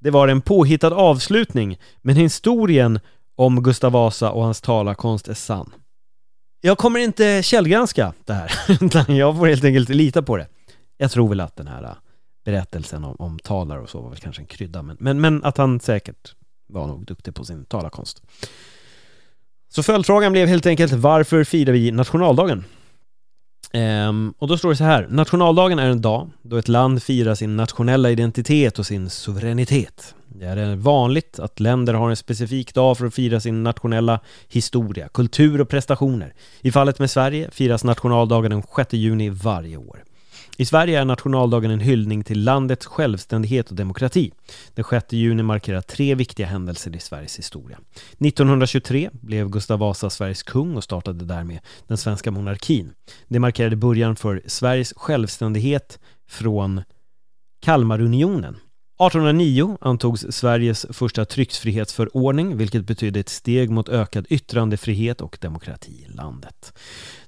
det 0.00 0.10
var 0.10 0.28
en 0.28 0.40
påhittad 0.40 0.94
avslutning, 0.94 1.78
men 2.00 2.16
historien 2.16 3.00
om 3.36 3.62
Gustav 3.62 3.92
Vasa 3.92 4.30
och 4.30 4.44
hans 4.44 4.60
talarkonst 4.60 5.28
är 5.28 5.34
sann. 5.34 5.72
Jag 6.60 6.78
kommer 6.78 7.00
inte 7.00 7.42
källgranska 7.42 8.12
det 8.24 8.32
här, 8.32 8.52
utan 8.82 9.16
jag 9.16 9.36
får 9.36 9.46
helt 9.46 9.64
enkelt 9.64 9.88
lita 9.88 10.22
på 10.22 10.36
det. 10.36 10.48
Jag 10.96 11.10
tror 11.10 11.28
väl 11.28 11.40
att 11.40 11.56
den 11.56 11.66
här 11.66 11.96
berättelsen 12.44 13.04
om, 13.04 13.16
om 13.18 13.38
talare 13.38 13.80
och 13.80 13.90
så 13.90 14.00
var 14.00 14.10
väl 14.10 14.18
kanske 14.18 14.42
en 14.42 14.46
krydda, 14.46 14.82
men, 14.82 14.96
men, 15.00 15.20
men 15.20 15.44
att 15.44 15.56
han 15.56 15.80
säkert 15.80 16.34
var 16.68 16.86
nog 16.86 17.04
duktig 17.04 17.34
på 17.34 17.44
sin 17.44 17.64
talarkonst. 17.64 18.22
Så 19.68 19.82
följdfrågan 19.82 20.32
blev 20.32 20.48
helt 20.48 20.66
enkelt 20.66 20.92
varför 20.92 21.44
firar 21.44 21.72
vi 21.72 21.90
nationaldagen? 21.90 22.64
Ehm, 23.72 24.34
och 24.38 24.48
då 24.48 24.58
står 24.58 24.70
det 24.70 24.76
så 24.76 24.84
här, 24.84 25.06
nationaldagen 25.10 25.78
är 25.78 25.90
en 25.90 26.00
dag 26.00 26.30
då 26.42 26.56
ett 26.56 26.68
land 26.68 27.02
firar 27.02 27.34
sin 27.34 27.56
nationella 27.56 28.10
identitet 28.10 28.78
och 28.78 28.86
sin 28.86 29.10
suveränitet. 29.10 30.14
Det 30.28 30.46
är 30.46 30.76
vanligt 30.76 31.38
att 31.38 31.60
länder 31.60 31.94
har 31.94 32.10
en 32.10 32.16
specifik 32.16 32.74
dag 32.74 32.98
för 32.98 33.06
att 33.06 33.14
fira 33.14 33.40
sin 33.40 33.62
nationella 33.62 34.20
historia, 34.48 35.08
kultur 35.08 35.60
och 35.60 35.68
prestationer. 35.68 36.34
I 36.60 36.72
fallet 36.72 36.98
med 36.98 37.10
Sverige 37.10 37.50
firas 37.50 37.84
nationaldagen 37.84 38.50
den 38.50 38.62
6 38.76 38.92
juni 38.92 39.30
varje 39.30 39.76
år. 39.76 40.04
I 40.56 40.64
Sverige 40.64 41.00
är 41.00 41.04
nationaldagen 41.04 41.70
en 41.70 41.80
hyllning 41.80 42.24
till 42.24 42.44
landets 42.44 42.86
självständighet 42.86 43.70
och 43.70 43.76
demokrati. 43.76 44.32
Den 44.74 44.84
6 44.84 45.12
juni 45.12 45.42
markerar 45.42 45.80
tre 45.80 46.14
viktiga 46.14 46.46
händelser 46.46 46.96
i 46.96 46.98
Sveriges 46.98 47.38
historia. 47.38 47.78
1923 48.18 49.10
blev 49.12 49.48
Gustav 49.48 49.78
Vasa 49.78 50.10
Sveriges 50.10 50.42
kung 50.42 50.76
och 50.76 50.84
startade 50.84 51.24
därmed 51.24 51.58
den 51.86 51.96
svenska 51.96 52.30
monarkin. 52.30 52.92
Det 53.28 53.38
markerade 53.38 53.76
början 53.76 54.16
för 54.16 54.42
Sveriges 54.46 54.92
självständighet 54.96 55.98
från 56.28 56.82
Kalmarunionen. 57.60 58.56
1809 59.06 59.78
antogs 59.80 60.26
Sveriges 60.30 60.86
första 60.90 61.24
tryckfrihetsförordning, 61.24 62.56
vilket 62.56 62.84
betydde 62.84 63.20
ett 63.20 63.28
steg 63.28 63.70
mot 63.70 63.88
ökad 63.88 64.26
yttrandefrihet 64.28 65.20
och 65.20 65.38
demokrati 65.40 66.06
i 66.08 66.12
landet. 66.12 66.72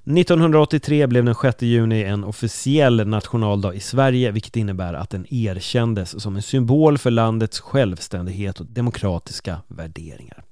1983 0.03 1.07
blev 1.07 1.25
den 1.25 1.35
6 1.35 1.61
juni 1.61 2.03
en 2.03 2.23
officiell 2.23 3.07
nationaldag 3.07 3.73
i 3.73 3.79
Sverige, 3.79 4.31
vilket 4.31 4.55
innebär 4.55 4.93
att 4.93 5.09
den 5.09 5.33
erkändes 5.33 6.21
som 6.21 6.35
en 6.35 6.41
symbol 6.41 6.97
för 6.97 7.11
landets 7.11 7.59
självständighet 7.59 8.59
och 8.59 8.65
demokratiska 8.65 9.61
värderingar. 9.67 10.43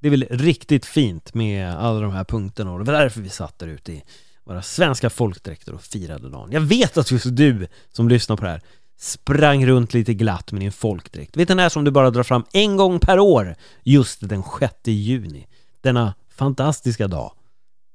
Det 0.00 0.08
är 0.08 0.10
väl 0.10 0.26
riktigt 0.30 0.86
fint 0.86 1.34
med 1.34 1.74
alla 1.74 2.00
de 2.00 2.12
här 2.12 2.24
punkterna 2.24 2.72
och 2.72 2.78
det 2.78 2.84
var 2.84 3.00
därför 3.00 3.20
vi 3.20 3.28
satt 3.28 3.58
där 3.58 3.66
ute 3.66 3.92
i 3.92 4.02
våra 4.44 4.62
svenska 4.62 5.10
folkdräkter 5.10 5.74
och 5.74 5.82
firade 5.82 6.30
dagen. 6.30 6.52
Jag 6.52 6.60
vet 6.60 6.96
att 6.96 7.10
just 7.10 7.36
du 7.36 7.66
som 7.92 8.08
lyssnar 8.08 8.36
på 8.36 8.44
det 8.44 8.50
här 8.50 8.62
sprang 9.02 9.66
runt 9.66 9.94
lite 9.94 10.14
glatt 10.14 10.52
med 10.52 10.60
din 10.60 10.72
folkdräkt. 10.72 11.36
Vet 11.36 11.48
du 11.48 11.54
den 11.54 11.58
här 11.58 11.68
som 11.68 11.84
du 11.84 11.90
bara 11.90 12.10
drar 12.10 12.22
fram 12.22 12.44
en 12.52 12.76
gång 12.76 13.00
per 13.00 13.18
år, 13.18 13.54
just 13.82 14.28
den 14.28 14.42
6 14.60 14.74
juni. 14.84 15.46
Denna 15.80 16.14
fantastiska 16.30 17.08
dag 17.08 17.32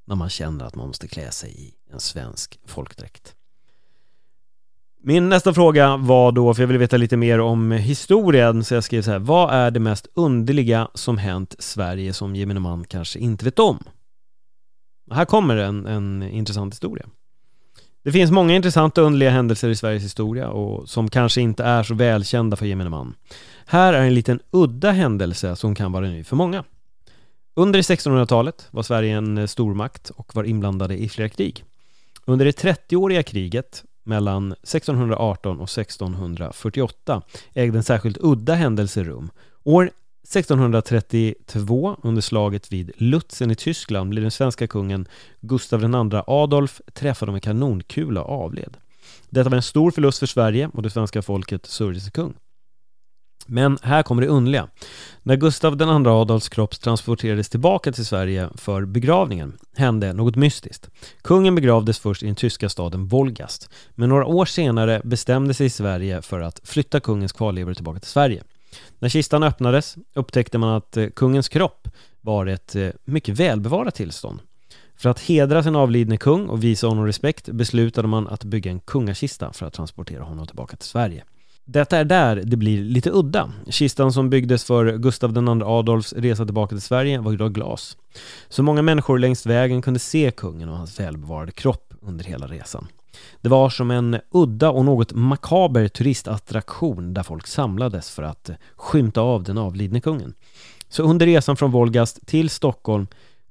när 0.07 0.15
man 0.15 0.29
känner 0.29 0.65
att 0.65 0.75
man 0.75 0.87
måste 0.87 1.07
klä 1.07 1.31
sig 1.31 1.49
i 1.49 1.73
en 1.93 1.99
svensk 1.99 2.59
folkdräkt. 2.65 3.35
Min 5.03 5.29
nästa 5.29 5.53
fråga 5.53 5.97
var 5.97 6.31
då, 6.31 6.53
för 6.53 6.63
jag 6.63 6.67
vill 6.67 6.77
veta 6.77 6.97
lite 6.97 7.17
mer 7.17 7.39
om 7.39 7.71
historien, 7.71 8.63
så 8.63 8.73
jag 8.73 8.83
skrev 8.83 9.01
så 9.01 9.11
här, 9.11 9.19
vad 9.19 9.53
är 9.53 9.71
det 9.71 9.79
mest 9.79 10.07
underliga 10.13 10.87
som 10.93 11.17
hänt 11.17 11.55
Sverige 11.59 12.13
som 12.13 12.35
gemene 12.35 12.59
man 12.59 12.83
kanske 12.83 13.19
inte 13.19 13.45
vet 13.45 13.59
om? 13.59 13.83
Här 15.11 15.25
kommer 15.25 15.57
en, 15.57 15.85
en 15.85 16.23
intressant 16.23 16.73
historia. 16.73 17.05
Det 18.07 18.11
finns 18.11 18.31
många 18.31 18.55
intressanta 18.55 19.01
och 19.01 19.07
underliga 19.07 19.29
händelser 19.29 19.69
i 19.69 19.75
Sveriges 19.75 20.03
historia 20.03 20.49
och 20.49 20.89
som 20.89 21.09
kanske 21.09 21.41
inte 21.41 21.63
är 21.63 21.83
så 21.83 21.93
välkända 21.93 22.57
för 22.57 22.65
gemene 22.65 22.89
man. 22.89 23.15
Här 23.65 23.93
är 23.93 24.01
en 24.01 24.13
liten 24.13 24.39
udda 24.51 24.91
händelse 24.91 25.55
som 25.55 25.75
kan 25.75 25.91
vara 25.91 26.07
ny 26.07 26.23
för 26.23 26.35
många. 26.35 26.63
Under 27.55 27.81
1600-talet 27.81 28.67
var 28.71 28.83
Sverige 28.83 29.17
en 29.17 29.37
eh, 29.37 29.45
stormakt 29.45 30.09
och 30.09 30.35
var 30.35 30.43
inblandade 30.43 30.97
i 30.97 31.09
flera 31.09 31.29
krig. 31.29 31.63
Under 32.25 32.45
det 32.45 32.63
30-åriga 32.63 33.23
kriget 33.23 33.83
mellan 34.03 34.51
1618 34.51 35.59
och 35.59 35.77
1648 35.77 37.21
ägde 37.53 37.77
en 37.77 37.83
särskilt 37.83 38.17
udda 38.21 38.53
händelse 38.53 39.03
rum. 39.03 39.29
År 39.63 39.91
1632, 40.35 41.97
under 42.03 42.21
slaget 42.21 42.71
vid 42.71 42.91
Lutzen 42.97 43.51
i 43.51 43.55
Tyskland, 43.55 44.09
blev 44.09 44.21
den 44.21 44.31
svenska 44.31 44.67
kungen 44.67 45.07
Gustav 45.41 45.83
II 45.83 46.21
Adolf 46.27 46.81
träffad 46.93 47.29
av 47.29 47.35
en 47.35 47.41
kanonkula 47.41 48.21
och 48.21 48.43
avled. 48.43 48.77
Detta 49.29 49.49
var 49.49 49.55
en 49.55 49.63
stor 49.63 49.91
förlust 49.91 50.19
för 50.19 50.25
Sverige 50.25 50.69
och 50.73 50.81
det 50.81 50.89
svenska 50.89 51.21
folket 51.21 51.65
sörjde 51.65 51.99
sig 51.99 52.11
kung. 52.11 52.33
Men 53.47 53.77
här 53.81 54.03
kommer 54.03 54.21
det 54.21 54.27
underliga. 54.27 54.67
När 55.23 55.35
Gustav 55.35 55.81
II 55.81 56.07
Adolfs 56.07 56.49
kropp 56.49 56.79
transporterades 56.79 57.49
tillbaka 57.49 57.91
till 57.91 58.05
Sverige 58.05 58.49
för 58.55 58.85
begravningen 58.85 59.57
hände 59.75 60.13
något 60.13 60.35
mystiskt. 60.35 60.89
Kungen 61.21 61.55
begravdes 61.55 61.99
först 61.99 62.23
i 62.23 62.25
den 62.25 62.35
tyska 62.35 62.69
staden 62.69 63.07
Wolgast, 63.07 63.69
men 63.95 64.09
några 64.09 64.25
år 64.25 64.45
senare 64.45 65.01
bestämde 65.03 65.53
sig 65.53 65.69
Sverige 65.69 66.21
för 66.21 66.39
att 66.39 66.61
flytta 66.63 66.99
kungens 66.99 67.31
kvarlevor 67.31 67.73
tillbaka 67.73 67.99
till 67.99 68.09
Sverige. 68.09 68.43
När 68.99 69.09
kistan 69.09 69.43
öppnades 69.43 69.95
upptäckte 70.13 70.57
man 70.57 70.69
att 70.69 70.97
eh, 70.97 71.07
kungens 71.07 71.49
kropp 71.49 71.87
var 72.21 72.45
ett 72.45 72.75
eh, 72.75 72.89
mycket 73.05 73.39
välbevarat 73.39 73.95
tillstånd. 73.95 74.39
För 74.97 75.09
att 75.09 75.19
hedra 75.19 75.63
sin 75.63 75.75
avlidne 75.75 76.17
kung 76.17 76.47
och 76.47 76.63
visa 76.63 76.87
honom 76.87 77.05
respekt 77.05 77.49
beslutade 77.49 78.07
man 78.07 78.27
att 78.27 78.43
bygga 78.43 78.71
en 78.71 78.79
kungakista 78.79 79.53
för 79.53 79.65
att 79.65 79.73
transportera 79.73 80.23
honom 80.23 80.47
tillbaka 80.47 80.77
till 80.77 80.89
Sverige. 80.89 81.23
Detta 81.65 81.97
är 81.97 82.05
där 82.05 82.35
det 82.35 82.57
blir 82.57 82.83
lite 82.83 83.09
udda. 83.13 83.51
Kistan 83.69 84.13
som 84.13 84.29
byggdes 84.29 84.63
för 84.63 84.97
Gustav 84.97 85.37
II 85.37 85.63
Adolfs 85.63 86.13
resa 86.13 86.45
tillbaka 86.45 86.75
till 86.75 86.81
Sverige 86.81 87.19
var 87.19 87.41
av 87.41 87.49
glas. 87.49 87.97
Så 88.49 88.63
många 88.63 88.81
människor 88.81 89.19
längs 89.19 89.45
vägen 89.45 89.81
kunde 89.81 89.99
se 89.99 90.31
kungen 90.31 90.69
och 90.69 90.77
hans 90.77 90.99
välbevarade 90.99 91.51
kropp 91.51 91.93
under 92.01 92.25
hela 92.25 92.47
resan. 92.47 92.87
Det 93.41 93.49
var 93.49 93.69
som 93.69 93.91
en 93.91 94.19
udda 94.31 94.69
och 94.69 94.85
något 94.85 95.13
makaber 95.13 95.87
turistattraktion 95.87 97.13
där 97.13 97.23
folk 97.23 97.47
samlades 97.47 98.09
för 98.09 98.23
att 98.23 98.49
skymta 98.75 99.21
av 99.21 99.43
den 99.43 99.57
avlidne 99.57 100.01
kungen. 100.01 100.33
Så 100.89 101.03
under 101.03 101.25
resan 101.25 101.57
från 101.57 101.71
Volgast 101.71 102.27
till 102.27 102.49
Stockholm 102.49 103.07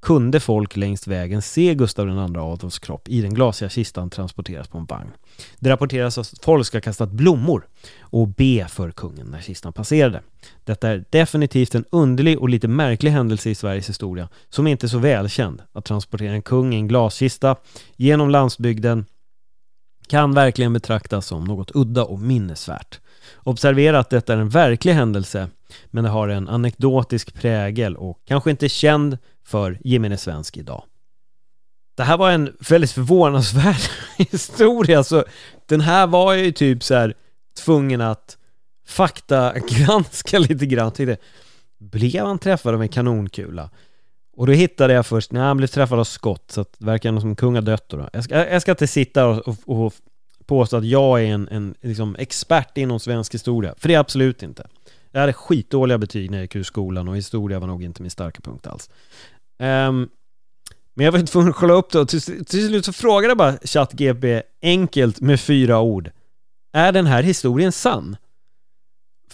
kunde 0.06 0.40
folk 0.40 0.76
längs 0.76 1.06
vägen 1.06 1.42
se 1.42 1.74
Gustav 1.74 2.08
II 2.08 2.36
Adolfs 2.36 2.78
kropp 2.78 3.08
i 3.08 3.20
den 3.20 3.34
glasiga 3.34 3.68
kistan 3.68 4.10
transporteras 4.10 4.68
på 4.68 4.78
en 4.78 4.84
vagn. 4.84 5.10
Det 5.58 5.70
rapporteras 5.70 6.18
att 6.18 6.32
folk 6.42 6.66
ska 6.66 6.76
ha 6.76 6.82
kastat 6.82 7.10
blommor 7.10 7.66
och 8.00 8.28
be 8.28 8.66
för 8.68 8.90
kungen 8.90 9.26
när 9.26 9.40
kistan 9.40 9.72
passerade. 9.72 10.22
Detta 10.64 10.88
är 10.88 11.04
definitivt 11.10 11.74
en 11.74 11.84
underlig 11.90 12.38
och 12.38 12.48
lite 12.48 12.68
märklig 12.68 13.10
händelse 13.10 13.50
i 13.50 13.54
Sveriges 13.54 13.88
historia 13.88 14.28
som 14.48 14.66
inte 14.66 14.86
är 14.86 14.88
så 14.88 14.98
välkänd. 14.98 15.62
Att 15.72 15.84
transportera 15.84 16.32
en 16.32 16.42
kung 16.42 16.74
i 16.74 16.76
en 16.76 16.88
glaskista 16.88 17.56
genom 17.96 18.30
landsbygden 18.30 19.04
kan 20.08 20.34
verkligen 20.34 20.72
betraktas 20.72 21.26
som 21.26 21.44
något 21.44 21.70
udda 21.74 22.04
och 22.04 22.18
minnesvärt. 22.18 23.00
Observera 23.34 23.98
att 23.98 24.10
detta 24.10 24.32
är 24.32 24.38
en 24.38 24.48
verklig 24.48 24.92
händelse, 24.92 25.48
men 25.86 26.04
det 26.04 26.10
har 26.10 26.28
en 26.28 26.48
anekdotisk 26.48 27.34
prägel 27.34 27.96
och 27.96 28.20
kanske 28.24 28.50
inte 28.50 28.66
är 28.66 28.68
känd 28.68 29.18
för 29.46 29.78
gemene 29.84 30.16
svensk 30.16 30.56
idag. 30.56 30.82
Det 31.96 32.02
här 32.02 32.16
var 32.16 32.30
en 32.30 32.56
väldigt 32.68 32.90
förvånansvärd 32.90 33.80
historia, 34.16 35.04
så 35.04 35.24
den 35.66 35.80
här 35.80 36.06
var 36.06 36.34
jag 36.34 36.44
ju 36.44 36.52
typ 36.52 36.82
så 36.82 36.94
här 36.94 37.14
tvungen 37.64 38.00
att 38.00 38.38
faktagranska 38.86 40.38
lite 40.48 40.66
grann. 40.66 40.92
Tänkte, 40.92 41.16
blev 41.78 42.26
han 42.26 42.38
träffad 42.38 42.74
av 42.74 42.82
en 42.82 42.88
kanonkula? 42.88 43.70
Och 44.36 44.46
då 44.46 44.52
hittade 44.52 44.92
jag 44.92 45.06
först, 45.06 45.32
när 45.32 45.44
han 45.44 45.56
blev 45.56 45.66
träffad 45.66 45.98
av 45.98 46.04
skott, 46.04 46.50
så 46.50 46.60
att 46.60 46.72
det 46.78 46.86
verkar 46.86 47.20
som 47.20 47.36
kung 47.36 47.54
har 47.54 47.62
dött 47.62 47.88
då. 47.88 48.08
Jag 48.12 48.24
ska, 48.24 48.50
jag 48.50 48.62
ska 48.62 48.70
inte 48.70 48.86
sitta 48.86 49.26
och, 49.26 49.48
och, 49.48 49.86
och 49.86 49.94
påstå 50.46 50.76
att 50.76 50.84
jag 50.84 51.22
är 51.22 51.26
en, 51.26 51.48
en 51.48 51.74
liksom 51.80 52.16
expert 52.18 52.78
inom 52.78 53.00
svensk 53.00 53.34
historia, 53.34 53.74
för 53.78 53.88
det 53.88 53.94
är 53.94 53.98
absolut 53.98 54.42
inte. 54.42 54.66
Jag 55.12 55.20
hade 55.20 55.32
skitdåliga 55.32 55.98
betyg 55.98 56.30
när 56.30 56.38
jag 56.38 56.44
gick 56.44 56.56
ur 56.56 56.62
skolan 56.62 57.08
och 57.08 57.16
historia 57.16 57.58
var 57.58 57.66
nog 57.66 57.82
inte 57.82 58.02
min 58.02 58.10
starka 58.10 58.40
punkt 58.40 58.66
alls. 58.66 58.90
Um, 59.58 60.08
men 60.94 61.04
jag 61.04 61.12
var 61.12 61.26
tvungen 61.26 61.50
att 61.50 61.56
kolla 61.56 61.74
upp 61.74 61.90
det 61.90 62.00
och 62.00 62.08
till, 62.08 62.44
till 62.44 62.68
slut 62.68 62.84
så 62.84 62.92
frågade 62.92 63.30
jag 63.30 63.38
bara 63.38 63.56
ChatGP 63.64 64.42
enkelt 64.62 65.20
med 65.20 65.40
fyra 65.40 65.80
ord. 65.80 66.10
Är 66.72 66.92
den 66.92 67.06
här 67.06 67.22
historien 67.22 67.72
sann? 67.72 68.16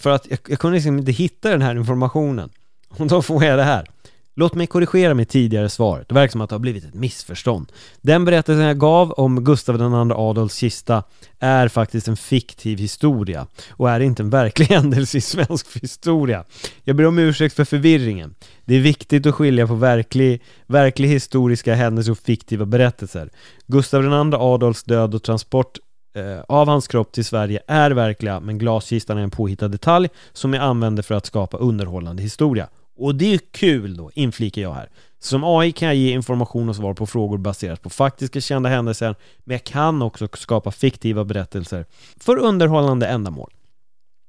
för 0.03 0.09
att 0.09 0.27
jag, 0.29 0.39
jag 0.47 0.59
kunde 0.59 0.75
liksom 0.75 0.99
inte 0.99 1.11
hitta 1.11 1.49
den 1.49 1.61
här 1.61 1.75
informationen. 1.75 2.49
Och 2.89 3.07
då 3.07 3.21
får 3.21 3.43
jag 3.43 3.59
det 3.59 3.63
här. 3.63 3.87
Låt 4.35 4.55
mig 4.55 4.67
korrigera 4.67 5.13
mitt 5.13 5.29
tidigare 5.29 5.69
svar. 5.69 6.05
Det 6.07 6.15
verkar 6.15 6.31
som 6.31 6.41
att 6.41 6.49
det 6.49 6.55
har 6.55 6.59
blivit 6.59 6.83
ett 6.83 6.93
missförstånd. 6.93 7.71
Den 8.01 8.25
berättelsen 8.25 8.65
jag 8.65 8.79
gav 8.79 9.11
om 9.11 9.43
Gustav 9.43 9.75
II 9.75 10.11
Adolfs 10.15 10.55
kista 10.55 11.03
är 11.39 11.67
faktiskt 11.67 12.07
en 12.07 12.17
fiktiv 12.17 12.77
historia 12.79 13.47
och 13.69 13.89
är 13.89 13.99
inte 13.99 14.23
en 14.23 14.29
verklig 14.29 14.65
händelse 14.69 15.17
i 15.17 15.21
svensk 15.21 15.83
historia. 15.83 16.43
Jag 16.83 16.95
ber 16.95 17.05
om 17.05 17.19
ursäkt 17.19 17.55
för 17.55 17.65
förvirringen. 17.65 18.35
Det 18.65 18.75
är 18.75 18.79
viktigt 18.79 19.25
att 19.25 19.35
skilja 19.35 19.67
på 19.67 19.75
verklig, 19.75 20.41
verklig 20.67 21.07
historiska 21.09 21.75
händelser 21.75 22.11
och 22.11 22.17
fiktiva 22.17 22.65
berättelser. 22.65 23.29
Gustav 23.67 24.03
II 24.03 24.33
Adolfs 24.33 24.83
död 24.83 25.15
och 25.15 25.23
transport 25.23 25.77
eh, 26.15 26.39
av 26.47 26.67
hans 26.67 26.87
kropp 26.87 27.11
till 27.11 27.25
Sverige 27.25 27.59
är 27.67 27.91
verkliga, 27.91 28.39
men 28.39 28.57
glaskistan 28.57 29.17
är 29.17 29.21
en 29.21 29.31
påhittad 29.31 29.67
detalj 29.67 30.09
som 30.33 30.53
jag 30.53 30.63
använder 30.63 31.03
för 31.03 31.15
att 31.15 31.25
skapa 31.25 31.57
underhållande 31.57 32.23
historia. 32.23 32.67
Och 32.95 33.15
det 33.15 33.33
är 33.33 33.39
kul 33.51 33.97
då, 33.97 34.11
inflikar 34.13 34.61
jag 34.61 34.73
här. 34.73 34.89
Som 35.19 35.43
AI 35.43 35.71
kan 35.71 35.87
jag 35.87 35.95
ge 35.95 36.11
information 36.11 36.69
och 36.69 36.75
svar 36.75 36.93
på 36.93 37.05
frågor 37.07 37.37
baserat 37.37 37.81
på 37.81 37.89
faktiska 37.89 38.41
kända 38.41 38.69
händelser, 38.69 39.15
men 39.43 39.53
jag 39.53 39.63
kan 39.63 40.01
också 40.01 40.27
skapa 40.33 40.71
fiktiva 40.71 41.25
berättelser 41.25 41.85
för 42.19 42.37
underhållande 42.37 43.07
ändamål. 43.07 43.51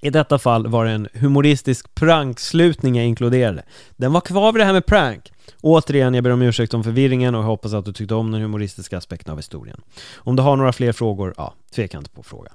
I 0.05 0.11
detta 0.11 0.39
fall 0.39 0.67
var 0.67 0.85
det 0.85 0.91
en 0.91 1.09
humoristisk 1.15 1.95
prankslutning 1.95 2.97
jag 2.97 3.07
inkluderade. 3.07 3.63
Den 3.97 4.13
var 4.13 4.21
kvar 4.21 4.53
vid 4.53 4.61
det 4.61 4.65
här 4.65 4.73
med 4.73 4.87
prank. 4.87 5.33
Återigen, 5.61 6.15
jag 6.15 6.25
ber 6.25 6.31
om 6.31 6.43
ursäkt 6.43 6.75
om 6.75 6.85
förvirringen 6.85 7.35
och 7.35 7.41
jag 7.41 7.47
hoppas 7.47 7.73
att 7.73 7.85
du 7.85 7.93
tyckte 7.93 8.15
om 8.15 8.33
den 8.33 8.41
humoristiska 8.41 8.99
aspekten 8.99 9.33
av 9.33 9.39
historien. 9.39 9.81
Om 10.17 10.37
du 10.37 10.43
har 10.43 10.57
några 10.57 10.73
fler 10.73 10.93
frågor, 10.93 11.35
ja, 11.37 11.55
tveka 11.75 11.99
inte 11.99 12.11
på 12.11 12.21
att 12.21 12.27
fråga. 12.27 12.53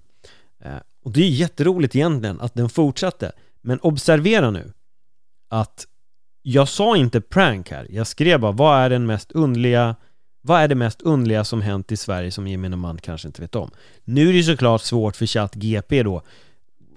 Eh, 0.64 0.72
och 1.04 1.12
det 1.12 1.22
är 1.22 1.30
jätteroligt 1.30 1.96
egentligen 1.96 2.42
att 2.42 2.54
den 2.54 2.70
fortsatte, 2.70 3.32
men 3.62 3.80
observera 3.80 4.52
nu 4.52 4.74
att 5.50 5.88
jag 6.42 6.68
sa 6.68 6.98
inte 6.98 7.22
prank 7.22 7.72
här, 7.72 7.88
jag 7.90 8.08
skrev 8.08 8.40
bara 8.40 8.52
vad 8.52 8.80
är 8.80 8.90
den 8.90 9.06
mest 9.06 9.32
underliga 9.32 9.96
vad 10.42 10.62
är 10.62 10.68
det 10.68 10.76
mest 10.76 11.02
underliga 11.02 11.44
som 11.44 11.62
hänt 11.62 11.92
i 11.92 11.98
Sverige 11.98 12.32
som 12.32 12.48
gemene 12.48 12.76
man 12.76 12.98
kanske 12.98 13.28
inte 13.28 13.42
vet 13.42 13.56
om? 13.56 13.72
Nu 14.04 14.30
är 14.30 14.34
det 14.34 14.44
såklart 14.44 14.82
svårt 14.82 15.16
för 15.16 15.26
ChatGP 15.26 16.04
då 16.04 16.22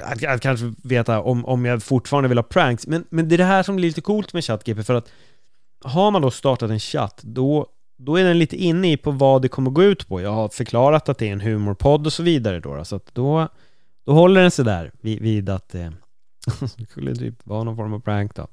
att, 0.02 0.24
att 0.24 0.40
kanske 0.40 0.72
veta 0.82 1.20
om, 1.20 1.44
om 1.44 1.64
jag 1.64 1.82
fortfarande 1.82 2.28
vill 2.28 2.38
ha 2.38 2.42
pranks, 2.42 2.86
men, 2.86 3.04
men 3.10 3.28
det 3.28 3.34
är 3.34 3.38
det 3.38 3.44
här 3.44 3.62
som 3.62 3.76
blir 3.76 3.88
lite 3.88 4.00
coolt 4.00 4.32
med 4.32 4.44
ChatGP 4.44 4.82
för 4.82 4.94
att 4.94 5.08
har 5.84 6.10
man 6.10 6.22
då 6.22 6.30
startat 6.30 6.70
en 6.70 6.80
chatt, 6.80 7.20
då, 7.22 7.66
då 7.96 8.16
är 8.16 8.24
den 8.24 8.38
lite 8.38 8.56
inne 8.56 8.92
i 8.92 8.96
på 8.96 9.10
vad 9.10 9.42
det 9.42 9.48
kommer 9.48 9.70
gå 9.70 9.84
ut 9.84 10.08
på. 10.08 10.20
Jag 10.20 10.32
har 10.32 10.48
förklarat 10.48 11.08
att 11.08 11.18
det 11.18 11.28
är 11.28 11.32
en 11.32 11.40
humorpodd 11.40 12.06
och 12.06 12.12
så 12.12 12.22
vidare 12.22 12.60
då, 12.60 12.84
så 12.84 12.96
att 12.96 13.14
då, 13.14 13.48
då 14.04 14.12
håller 14.12 14.40
den 14.40 14.50
sig 14.50 14.64
där 14.64 14.92
vid, 15.00 15.22
vid 15.22 15.50
att 15.50 15.74
eh, 15.74 15.90
det 16.76 16.86
skulle 16.90 17.16
typ 17.16 17.46
vara 17.46 17.64
någon 17.64 17.76
form 17.76 17.92
av 17.92 18.00
prank 18.00 18.34
då. 18.34 18.48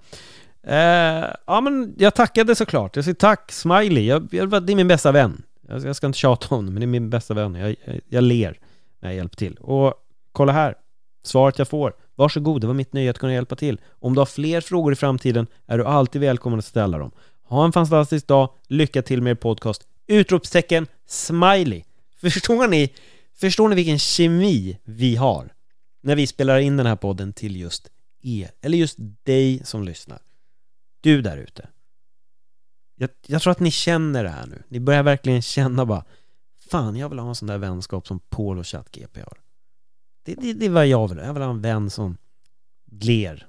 Eh, 0.63 1.25
ja 1.47 1.61
men 1.61 1.95
jag 1.97 2.15
tackade 2.15 2.55
såklart. 2.55 2.95
Jag 2.95 3.05
säger 3.05 3.15
tack, 3.15 3.51
smiley. 3.51 4.05
Jag, 4.05 4.27
jag, 4.31 4.63
det 4.63 4.73
är 4.73 4.75
min 4.75 4.87
bästa 4.87 5.11
vän. 5.11 5.41
Jag, 5.67 5.85
jag 5.85 5.95
ska 5.95 6.07
inte 6.07 6.19
tjata 6.19 6.55
om 6.55 6.65
det, 6.65 6.71
men 6.71 6.79
det 6.79 6.85
är 6.85 6.87
min 6.87 7.09
bästa 7.09 7.33
vän. 7.33 7.55
Jag, 7.55 7.75
jag, 7.85 7.99
jag 8.09 8.23
ler 8.23 8.59
när 8.99 9.09
jag 9.09 9.15
hjälper 9.15 9.35
till. 9.35 9.55
Och 9.55 9.93
kolla 10.31 10.51
här. 10.51 10.75
Svaret 11.23 11.59
jag 11.59 11.67
får. 11.67 11.93
Varsågod, 12.15 12.61
det 12.61 12.67
var 12.67 12.73
mitt 12.73 12.93
nöje 12.93 13.09
att 13.09 13.17
kunna 13.17 13.33
hjälpa 13.33 13.55
till. 13.55 13.79
Om 13.89 14.13
du 14.13 14.21
har 14.21 14.25
fler 14.25 14.61
frågor 14.61 14.93
i 14.93 14.95
framtiden 14.95 15.47
är 15.67 15.77
du 15.77 15.85
alltid 15.85 16.21
välkommen 16.21 16.59
att 16.59 16.65
ställa 16.65 16.97
dem. 16.97 17.11
Ha 17.43 17.65
en 17.65 17.71
fantastisk 17.71 18.27
dag. 18.27 18.49
Lycka 18.67 19.01
till 19.01 19.21
med 19.21 19.31
er 19.31 19.35
podcast. 19.35 19.87
Utropstecken 20.07 20.87
smiley. 21.07 21.83
Förstår 22.21 22.67
ni? 22.67 22.93
Förstår 23.35 23.69
ni 23.69 23.75
vilken 23.75 23.99
kemi 23.99 24.77
vi 24.83 25.15
har? 25.15 25.53
När 26.01 26.15
vi 26.15 26.27
spelar 26.27 26.59
in 26.59 26.77
den 26.77 26.85
här 26.85 26.95
podden 26.95 27.33
till 27.33 27.55
just 27.55 27.89
er, 28.23 28.51
eller 28.61 28.77
just 28.77 28.97
dig 29.23 29.61
som 29.65 29.83
lyssnar. 29.83 30.19
Du 31.01 31.21
där 31.21 31.37
ute. 31.37 31.67
Jag, 32.95 33.09
jag, 33.27 33.41
tror 33.41 33.51
att 33.51 33.59
ni 33.59 33.71
känner 33.71 34.23
det 34.23 34.29
här 34.29 34.47
nu. 34.47 34.63
Ni 34.67 34.79
börjar 34.79 35.03
verkligen 35.03 35.41
känna 35.41 35.85
bara 35.85 36.03
Fan, 36.69 36.95
jag 36.95 37.09
vill 37.09 37.19
ha 37.19 37.29
en 37.29 37.35
sån 37.35 37.47
där 37.47 37.57
vänskap 37.57 38.07
som 38.07 38.19
Paul 38.19 38.59
och 38.59 38.67
ChatGP 38.67 39.19
har. 39.19 39.37
Det, 40.25 40.35
det, 40.35 40.53
det 40.53 40.65
är 40.65 40.69
vad 40.69 40.87
jag 40.87 41.07
vill 41.07 41.17
Jag 41.17 41.33
vill 41.33 41.43
ha 41.43 41.49
en 41.49 41.61
vän 41.61 41.89
som 41.89 42.17
ler 42.91 43.47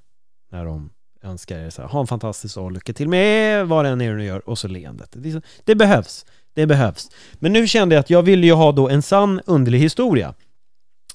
när 0.51 0.65
de 0.65 0.91
önskar 1.23 1.59
er 1.59 1.71
så 1.71 1.83
här, 1.83 1.89
ha 1.89 2.01
en 2.01 2.07
fantastisk 2.07 2.55
dag, 2.55 2.73
lycka 2.73 2.93
till 2.93 3.09
med 3.09 3.69
vad 3.69 3.85
det 3.85 3.89
än 3.89 4.01
är 4.01 4.15
du 4.15 4.25
gör 4.25 4.49
och 4.49 4.59
så 4.59 4.69
leendet. 4.69 5.11
Det, 5.13 5.43
det 5.65 5.75
behövs. 5.75 6.27
Det 6.55 6.67
behövs. 6.67 7.11
Men 7.35 7.53
nu 7.53 7.67
kände 7.67 7.95
jag 7.95 8.01
att 8.01 8.11
jag 8.11 8.23
ville 8.23 8.47
ju 8.47 8.53
ha 8.53 8.73
då 8.73 8.89
en 8.89 9.03
sann 9.03 9.41
underlig 9.47 9.79
historia. 9.79 10.35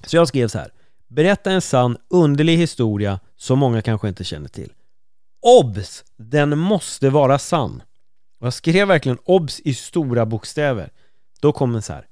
Så 0.05 0.15
jag 0.15 0.27
skrev 0.27 0.47
så 0.47 0.57
här. 0.57 0.71
Berätta 1.07 1.51
en 1.51 1.61
sann 1.61 1.97
underlig 2.09 2.57
historia 2.57 3.19
som 3.35 3.59
många 3.59 3.81
kanske 3.81 4.07
inte 4.07 4.23
känner 4.23 4.49
till. 4.49 4.73
OBS! 5.47 6.03
Den 6.17 6.57
måste 6.57 7.09
vara 7.09 7.39
sann. 7.39 7.83
Och 8.39 8.45
jag 8.45 8.53
skrev 8.53 8.87
verkligen 8.87 9.17
OBS 9.25 9.59
i 9.59 9.73
stora 9.73 10.25
bokstäver. 10.25 10.89
Då 11.41 11.51
kom 11.51 11.73
den 11.73 11.81
så 11.81 11.93
här. 11.93 12.05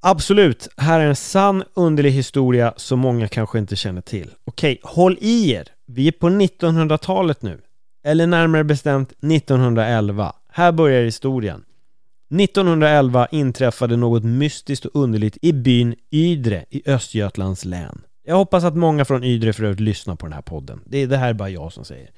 Absolut, 0.00 0.68
här 0.76 1.00
är 1.00 1.06
en 1.06 1.16
sann 1.16 1.64
underlig 1.74 2.10
historia 2.10 2.74
som 2.76 2.98
många 2.98 3.28
kanske 3.28 3.58
inte 3.58 3.76
känner 3.76 4.00
till. 4.00 4.30
Okej, 4.44 4.80
håll 4.82 5.18
i 5.20 5.52
er. 5.52 5.68
Vi 5.86 6.08
är 6.08 6.12
på 6.12 6.28
1900-talet 6.28 7.42
nu. 7.42 7.60
Eller 8.04 8.26
närmare 8.26 8.64
bestämt 8.64 9.12
1911. 9.12 10.34
Här 10.48 10.72
börjar 10.72 11.04
historien. 11.04 11.64
1911 12.34 13.28
inträffade 13.30 13.96
något 13.96 14.24
mystiskt 14.24 14.84
och 14.84 15.02
underligt 15.02 15.38
i 15.42 15.52
byn 15.52 15.94
Ydre 16.10 16.64
i 16.70 16.90
Östergötlands 16.90 17.64
län. 17.64 18.02
Jag 18.22 18.36
hoppas 18.36 18.64
att 18.64 18.76
många 18.76 19.04
från 19.04 19.24
Ydre 19.24 19.52
för 19.52 19.64
övrigt 19.64 19.80
lyssnar 19.80 20.16
på 20.16 20.26
den 20.26 20.32
här 20.32 20.42
podden. 20.42 20.80
Det, 20.86 21.06
det 21.06 21.16
här 21.16 21.28
är 21.28 21.34
bara 21.34 21.50
jag 21.50 21.72
som 21.72 21.84
säger. 21.84 22.10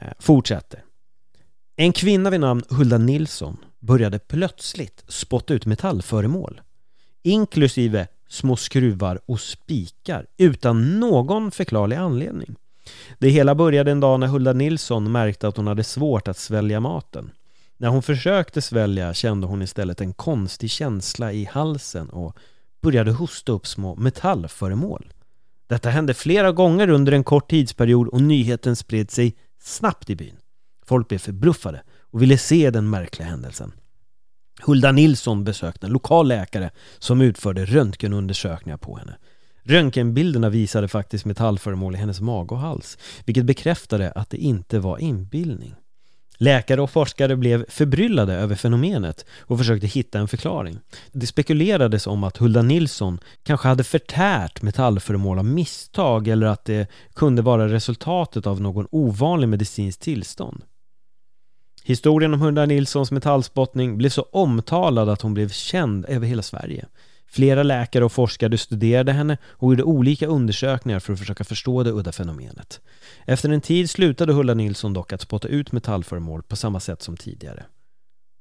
Eh, 0.00 0.08
fortsätter. 0.18 0.84
En 1.76 1.92
kvinna 1.92 2.30
vid 2.30 2.40
namn 2.40 2.62
Hulda 2.68 2.98
Nilsson 2.98 3.56
började 3.78 4.18
plötsligt 4.18 5.04
spotta 5.08 5.54
ut 5.54 5.66
metallföremål. 5.66 6.60
Inklusive 7.22 8.06
små 8.28 8.56
skruvar 8.56 9.20
och 9.26 9.40
spikar 9.40 10.26
utan 10.36 11.00
någon 11.00 11.50
förklarlig 11.50 11.96
anledning. 11.96 12.56
Det 13.18 13.28
hela 13.28 13.54
började 13.54 13.90
en 13.90 14.00
dag 14.00 14.20
när 14.20 14.26
Hulda 14.26 14.52
Nilsson 14.52 15.12
märkte 15.12 15.48
att 15.48 15.56
hon 15.56 15.66
hade 15.66 15.84
svårt 15.84 16.28
att 16.28 16.38
svälja 16.38 16.80
maten. 16.80 17.30
När 17.76 17.88
hon 17.88 18.02
försökte 18.02 18.62
svälja 18.62 19.14
kände 19.14 19.46
hon 19.46 19.62
istället 19.62 20.00
en 20.00 20.12
konstig 20.12 20.70
känsla 20.70 21.32
i 21.32 21.44
halsen 21.44 22.08
och 22.08 22.38
började 22.82 23.12
hosta 23.12 23.52
upp 23.52 23.66
små 23.66 23.94
metallföremål. 23.94 25.12
Detta 25.74 25.90
hände 25.90 26.14
flera 26.14 26.52
gånger 26.52 26.88
under 26.88 27.12
en 27.12 27.24
kort 27.24 27.50
tidsperiod 27.50 28.08
och 28.08 28.20
nyheten 28.20 28.76
spred 28.76 29.10
sig 29.10 29.36
snabbt 29.62 30.10
i 30.10 30.16
byn. 30.16 30.36
Folk 30.86 31.08
blev 31.08 31.18
förbluffade 31.18 31.82
och 32.12 32.22
ville 32.22 32.38
se 32.38 32.70
den 32.70 32.90
märkliga 32.90 33.28
händelsen. 33.28 33.72
Hulda 34.62 34.92
Nilsson 34.92 35.44
besökte 35.44 35.86
en 35.86 35.92
lokal 35.92 36.28
läkare 36.28 36.70
som 36.98 37.20
utförde 37.20 37.64
röntgenundersökningar 37.64 38.76
på 38.76 38.96
henne. 38.96 39.16
Röntgenbilderna 39.62 40.48
visade 40.48 40.88
faktiskt 40.88 41.24
metallföremål 41.24 41.94
i 41.94 41.98
hennes 41.98 42.20
mage 42.20 42.54
och 42.54 42.60
hals, 42.60 42.98
vilket 43.24 43.44
bekräftade 43.44 44.10
att 44.10 44.30
det 44.30 44.38
inte 44.38 44.78
var 44.78 44.98
inbildning. 44.98 45.74
Läkare 46.36 46.82
och 46.82 46.90
forskare 46.90 47.36
blev 47.36 47.64
förbryllade 47.68 48.34
över 48.34 48.54
fenomenet 48.54 49.26
och 49.40 49.58
försökte 49.58 49.86
hitta 49.86 50.18
en 50.18 50.28
förklaring. 50.28 50.78
Det 51.12 51.26
spekulerades 51.26 52.06
om 52.06 52.24
att 52.24 52.36
Hulda 52.36 52.62
Nilsson 52.62 53.18
kanske 53.42 53.68
hade 53.68 53.84
förtärt 53.84 54.62
metallföremål 54.62 55.38
av 55.38 55.44
misstag 55.44 56.28
eller 56.28 56.46
att 56.46 56.64
det 56.64 56.88
kunde 57.14 57.42
vara 57.42 57.68
resultatet 57.68 58.46
av 58.46 58.60
någon 58.60 58.86
ovanlig 58.90 59.48
medicinsk 59.48 60.00
tillstånd. 60.00 60.62
Historien 61.84 62.34
om 62.34 62.40
Hulda 62.40 62.66
Nilssons 62.66 63.10
metallspottning 63.10 63.98
blev 63.98 64.10
så 64.10 64.22
omtalad 64.22 65.08
att 65.08 65.22
hon 65.22 65.34
blev 65.34 65.48
känd 65.48 66.06
över 66.08 66.26
hela 66.26 66.42
Sverige. 66.42 66.86
Flera 67.34 67.62
läkare 67.62 68.04
och 68.04 68.12
forskare 68.12 68.58
studerade 68.58 69.12
henne 69.12 69.38
och 69.44 69.72
gjorde 69.72 69.82
olika 69.82 70.26
undersökningar 70.26 71.00
för 71.00 71.12
att 71.12 71.18
försöka 71.18 71.44
förstå 71.44 71.82
det 71.82 71.90
udda 71.90 72.12
fenomenet. 72.12 72.80
Efter 73.26 73.48
en 73.48 73.60
tid 73.60 73.90
slutade 73.90 74.32
Hulda 74.32 74.54
Nilsson 74.54 74.92
dock 74.92 75.12
att 75.12 75.20
spotta 75.20 75.48
ut 75.48 75.72
metallföremål 75.72 76.42
på 76.42 76.56
samma 76.56 76.80
sätt 76.80 77.02
som 77.02 77.16
tidigare. 77.16 77.64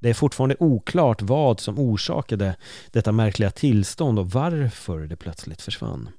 Det 0.02 0.10
är 0.10 0.14
fortfarande 0.14 0.56
oklart 0.60 1.22
vad 1.22 1.60
som 1.60 1.80
orsakade 1.80 2.56
detta 2.92 3.12
märkliga 3.12 3.52
tillstånd 3.52 4.20
och 4.20 4.32
varför 4.32 5.00
det 5.00 5.16
plötsligt 5.16 5.62
försvann. 5.62 6.10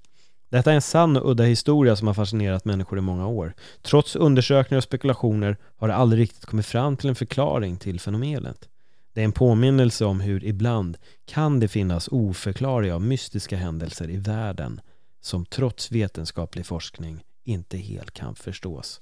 Detta 0.51 0.71
är 0.71 0.75
en 0.75 0.83
sann 0.83 1.17
och 1.17 1.31
udda 1.31 1.45
historia 1.45 1.97
som 1.97 2.07
har 2.07 2.15
fascinerat 2.15 2.65
människor 2.65 2.99
i 2.99 3.03
många 3.03 3.27
år. 3.27 3.55
Trots 3.83 4.17
undersökningar 4.17 4.79
och 4.79 4.85
spekulationer 4.85 5.57
har 5.77 5.89
det 5.89 5.95
aldrig 5.95 6.23
riktigt 6.23 6.45
kommit 6.45 6.67
fram 6.67 6.97
till 6.97 7.09
en 7.09 7.15
förklaring 7.15 7.77
till 7.77 8.01
fenomenet. 8.01 8.69
Det 9.14 9.20
är 9.20 9.24
en 9.24 9.33
påminnelse 9.33 10.05
om 10.05 10.20
hur 10.20 10.44
ibland 10.44 10.96
kan 11.24 11.61
det 11.61 11.68
finnas 11.68 12.09
oförklarliga 12.09 12.94
och 12.94 13.03
mystiska 13.03 13.57
händelser 13.57 14.11
i 14.11 14.16
världen 14.16 14.81
som 15.20 15.46
trots 15.46 15.92
vetenskaplig 15.92 16.66
forskning 16.66 17.24
inte 17.44 17.79
helt 17.79 18.11
kan 18.11 18.35
förstås. 18.35 19.00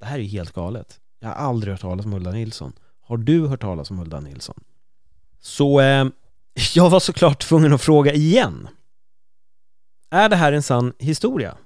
Det 0.00 0.06
här 0.06 0.18
är 0.18 0.22
ju 0.22 0.28
helt 0.28 0.52
galet. 0.52 1.00
Jag 1.20 1.28
har 1.28 1.34
aldrig 1.34 1.72
hört 1.72 1.80
talas 1.80 2.06
om 2.06 2.12
Hulda 2.12 2.30
Nilsson. 2.30 2.72
Har 3.00 3.16
du 3.16 3.46
hört 3.46 3.60
talas 3.60 3.90
om 3.90 3.98
Hulda 3.98 4.20
Nilsson? 4.20 4.64
Så 5.40 5.80
eh, 5.80 6.06
jag 6.74 6.90
var 6.90 7.00
såklart 7.00 7.40
tvungen 7.40 7.72
att 7.72 7.82
fråga 7.82 8.12
igen. 8.12 8.68
Är 10.10 10.28
det 10.28 10.36
här 10.36 10.52
en 10.52 10.62
sann 10.62 10.92
historia? 10.98 11.56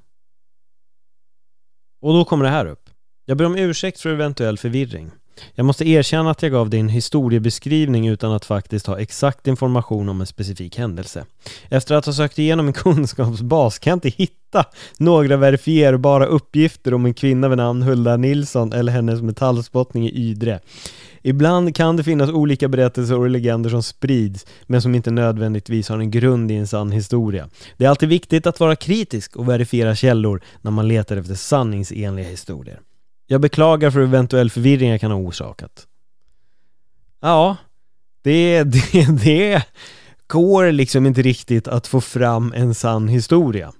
Och 2.00 2.12
då 2.12 2.24
kommer 2.24 2.44
det 2.44 2.50
här 2.50 2.66
upp. 2.66 2.90
Jag 3.24 3.38
ber 3.38 3.44
om 3.44 3.56
ursäkt 3.56 4.00
för 4.00 4.10
eventuell 4.10 4.58
förvirring. 4.58 5.10
Jag 5.54 5.66
måste 5.66 5.88
erkänna 5.88 6.30
att 6.30 6.42
jag 6.42 6.52
gav 6.52 6.70
din 6.70 6.88
historiebeskrivning 6.88 8.08
utan 8.08 8.32
att 8.32 8.44
faktiskt 8.44 8.86
ha 8.86 8.98
exakt 8.98 9.46
information 9.46 10.08
om 10.08 10.20
en 10.20 10.26
specifik 10.26 10.78
händelse. 10.78 11.24
Efter 11.68 11.94
att 11.94 12.06
ha 12.06 12.12
sökt 12.12 12.38
igenom 12.38 12.66
min 12.66 12.72
kunskapsbas 12.72 13.78
kan 13.78 13.90
jag 13.90 13.96
inte 13.96 14.08
hitta 14.08 14.64
några 14.98 15.36
verifierbara 15.36 16.26
uppgifter 16.26 16.94
om 16.94 17.06
en 17.06 17.14
kvinna 17.14 17.48
vid 17.48 17.58
namn 17.58 17.82
Hulda 17.82 18.16
Nilsson 18.16 18.72
eller 18.72 18.92
hennes 18.92 19.22
metallspottning 19.22 20.08
i 20.08 20.30
Ydre. 20.30 20.60
Ibland 21.22 21.74
kan 21.74 21.96
det 21.96 22.04
finnas 22.04 22.30
olika 22.30 22.68
berättelser 22.68 23.18
och 23.18 23.30
legender 23.30 23.70
som 23.70 23.82
sprids, 23.82 24.46
men 24.66 24.82
som 24.82 24.94
inte 24.94 25.10
nödvändigtvis 25.10 25.88
har 25.88 25.98
en 25.98 26.10
grund 26.10 26.50
i 26.50 26.54
en 26.54 26.66
sann 26.66 26.92
historia. 26.92 27.48
Det 27.76 27.84
är 27.84 27.88
alltid 27.88 28.08
viktigt 28.08 28.46
att 28.46 28.60
vara 28.60 28.76
kritisk 28.76 29.36
och 29.36 29.48
verifiera 29.48 29.94
källor 29.94 30.42
när 30.62 30.70
man 30.70 30.88
letar 30.88 31.16
efter 31.16 31.34
sanningsenliga 31.34 32.28
historier. 32.28 32.80
Jag 33.26 33.40
beklagar 33.40 33.90
för 33.90 34.00
eventuell 34.00 34.50
förvirring 34.50 34.90
jag 34.90 35.00
kan 35.00 35.10
ha 35.10 35.18
orsakat. 35.18 35.86
Ja, 37.20 37.56
det, 38.22 38.62
det, 38.92 39.24
det 39.24 39.62
går 40.26 40.72
liksom 40.72 41.06
inte 41.06 41.22
riktigt 41.22 41.68
att 41.68 41.86
få 41.86 42.00
fram 42.00 42.52
en 42.56 42.74
sann 42.74 43.08
historia. 43.08 43.72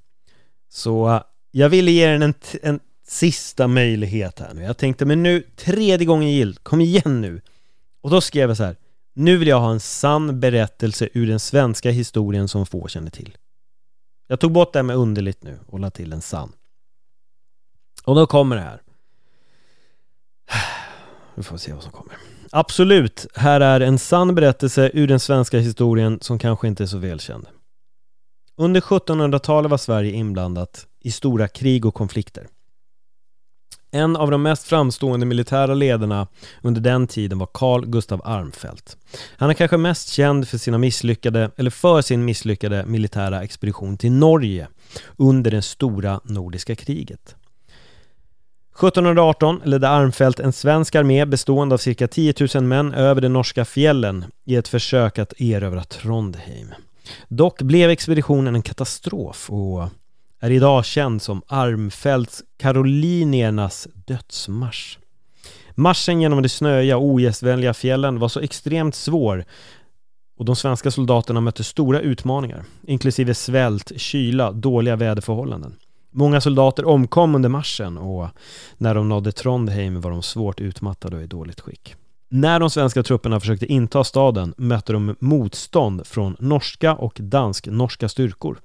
Så 0.69 1.23
jag 1.51 1.69
ville 1.69 1.91
ge 1.91 2.07
den 2.07 2.23
en, 2.23 2.35
en 2.63 2.81
sista 3.09 3.67
möjlighet 3.67 4.39
här 4.39 4.55
nu. 4.55 4.63
Jag 4.63 4.77
tänkte, 4.77 5.05
men 5.05 5.23
nu, 5.23 5.43
tredje 5.57 6.07
gången 6.07 6.31
gilt, 6.31 6.65
kom 6.65 6.81
igen 6.81 7.21
nu. 7.21 7.41
Och 8.01 8.11
då 8.11 8.21
skrev 8.21 8.51
jag 8.51 8.57
så 8.57 8.65
här, 8.65 8.77
nu 9.15 9.37
vill 9.37 9.49
jag 9.49 9.61
ha 9.61 9.71
en 9.71 9.81
sann 9.81 10.41
berättelse 10.41 11.09
ur 11.13 11.27
den 11.27 11.41
svenska 11.41 11.91
historien 11.91 12.49
som 12.49 12.67
få 12.67 12.89
känner 12.89 13.11
till. 13.11 13.37
Jag 14.27 14.41
tog 14.41 14.53
bort 14.53 14.73
det 14.73 14.79
här 14.79 14.85
med 14.85 14.97
underligt 14.97 15.43
nu 15.43 15.59
och 15.67 15.81
la 15.81 15.91
till 15.91 16.13
en 16.13 16.23
sann. 16.23 16.53
Och 18.05 18.15
då 18.15 18.27
kommer 18.27 18.57
det 18.57 18.63
här. 18.63 18.83
Vi 21.37 21.43
får 21.43 21.57
se 21.57 21.73
vad 21.73 21.83
som 21.83 21.93
kommer. 21.93 22.17
Absolut, 22.51 23.27
här 23.35 23.61
är 23.61 23.81
en 23.81 23.99
sann 23.99 24.35
berättelse 24.35 24.91
ur 24.95 25.09
den 25.09 25.21
svenska 25.21 25.59
historien 25.59 26.19
som 26.21 26.39
kanske 26.39 26.69
inte 26.69 26.83
är 26.83 26.87
så 26.87 26.99
välkänd. 26.99 27.47
Under 28.57 28.81
1700-talet 28.81 29.71
var 29.71 29.79
Sverige 29.79 30.13
inblandat 30.13 30.87
i 31.01 31.11
stora 31.11 31.49
krig 31.49 31.87
och 31.87 31.95
konflikter. 31.95 32.47
En 33.91 34.17
av 34.17 34.31
de 34.31 34.43
mest 34.43 34.65
framstående 34.65 35.27
militära 35.27 35.75
ledarna 35.75 36.27
under 36.63 36.81
den 36.81 37.07
tiden 37.07 37.39
var 37.39 37.49
Carl 37.55 37.87
Gustav 37.87 38.21
Armfelt. 38.25 38.97
Han 39.37 39.51
är 39.51 39.55
kanske 39.55 39.77
mest 39.77 40.09
känd 40.09 40.49
för 40.49 40.59
sina 40.59 40.79
misslyckade, 40.79 41.51
eller 41.57 41.71
för 41.71 42.03
sin 42.03 42.25
misslyckade 42.25 42.87
militära 42.87 43.43
expedition 43.43 43.97
till 43.97 44.13
Norge 44.13 44.69
under 45.17 45.51
det 45.51 45.63
stora 45.63 46.21
nordiska 46.25 46.75
kriget. 46.75 47.37
1718 48.77 49.61
ledde 49.65 49.89
Armfelt 49.89 50.41
en 50.41 50.53
svensk 50.53 50.95
armé 50.95 51.25
bestående 51.25 51.75
av 51.75 51.79
cirka 51.79 52.09
10 52.09 52.35
000 52.55 52.65
män 52.65 52.95
över 52.95 53.21
de 53.21 53.29
norska 53.29 53.65
fjällen 53.65 54.25
i 54.45 54.57
ett 54.57 54.69
försök 54.69 55.19
att 55.19 55.41
erövra 55.41 55.85
Trondheim. 55.85 56.75
Dock 57.29 57.63
blev 57.63 57.91
expeditionen 57.91 58.55
en 58.55 58.63
katastrof 58.63 59.51
och 59.51 59.89
är 60.41 60.51
idag 60.51 60.85
känd 60.85 61.23
som 61.23 61.43
Armfelts 61.47 62.43
Karoliniernas 62.59 63.89
dödsmarsch. 63.95 64.99
Marschen 65.75 66.21
genom 66.21 66.43
de 66.43 66.49
snöiga 66.49 66.97
och 66.97 67.05
ogästvänliga 67.05 67.75
fjällen 67.75 68.19
var 68.19 68.29
så 68.29 68.41
extremt 68.41 68.95
svår 68.95 69.45
och 70.39 70.45
de 70.45 70.57
svenska 70.57 70.91
soldaterna 70.91 71.41
mötte 71.41 71.65
stora 71.65 72.01
utmaningar, 72.01 72.65
inklusive 72.87 73.35
svält, 73.35 73.93
kyla, 73.97 74.53
dåliga 74.53 74.97
väderförhållanden. 74.97 75.77
Många 76.19 76.41
soldater 76.41 76.85
omkom 76.85 77.35
under 77.35 77.49
marschen 77.49 77.99
och 77.99 78.29
när 78.79 78.95
de 78.95 79.09
nådde 79.09 79.33
Trondheim 79.33 80.01
var 80.01 80.11
de 80.11 80.23
svårt 80.23 80.61
utmattade 80.61 81.17
och 81.17 81.23
i 81.23 81.27
dåligt 81.27 81.61
skick. 81.61 81.95
När 82.29 82.61
de 82.61 82.71
svenska 82.71 83.03
trupperna 83.03 83.41
försökte 83.41 83.67
inta 83.67 84.05
staden 84.05 84.55
mötte 84.57 84.93
de 84.93 85.17
motstånd 85.21 86.07
från 86.07 86.37
norska 86.39 86.95
och 86.95 87.19
dansk-norska 87.21 88.09
styrkor. 88.09 88.59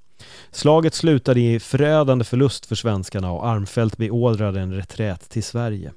Slaget 0.51 0.93
slutade 0.93 1.39
i 1.39 1.59
förödande 1.59 2.25
förlust 2.25 2.65
för 2.65 2.75
svenskarna 2.75 3.31
och 3.31 3.47
Armfelt 3.47 3.97
beordrade 3.97 4.61
en 4.61 4.73
reträtt 4.73 5.29
till 5.29 5.43
Sverige. 5.43 5.91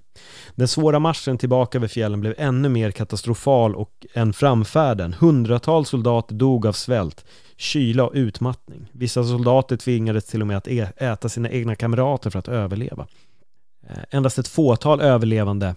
Den 0.54 0.68
svåra 0.68 0.98
marschen 0.98 1.38
tillbaka 1.38 1.78
över 1.78 1.88
fjällen 1.88 2.20
blev 2.20 2.34
ännu 2.38 2.68
mer 2.68 2.90
katastrofal 2.90 3.74
och 3.74 4.06
än 4.14 4.32
framfärden. 4.32 5.12
Hundratals 5.12 5.88
soldater 5.88 6.34
dog 6.34 6.66
av 6.66 6.72
svält, 6.72 7.24
kyla 7.56 8.04
och 8.04 8.12
utmattning. 8.14 8.86
Vissa 8.92 9.24
soldater 9.24 9.76
tvingades 9.76 10.24
till 10.24 10.40
och 10.40 10.46
med 10.46 10.56
att 10.56 10.68
äta 10.96 11.28
sina 11.28 11.50
egna 11.50 11.74
kamrater 11.74 12.30
för 12.30 12.38
att 12.38 12.48
överleva. 12.48 13.06
Eh, 13.88 13.96
endast 14.10 14.38
ett 14.38 14.48
fåtal 14.48 15.00
överlevande 15.00 15.74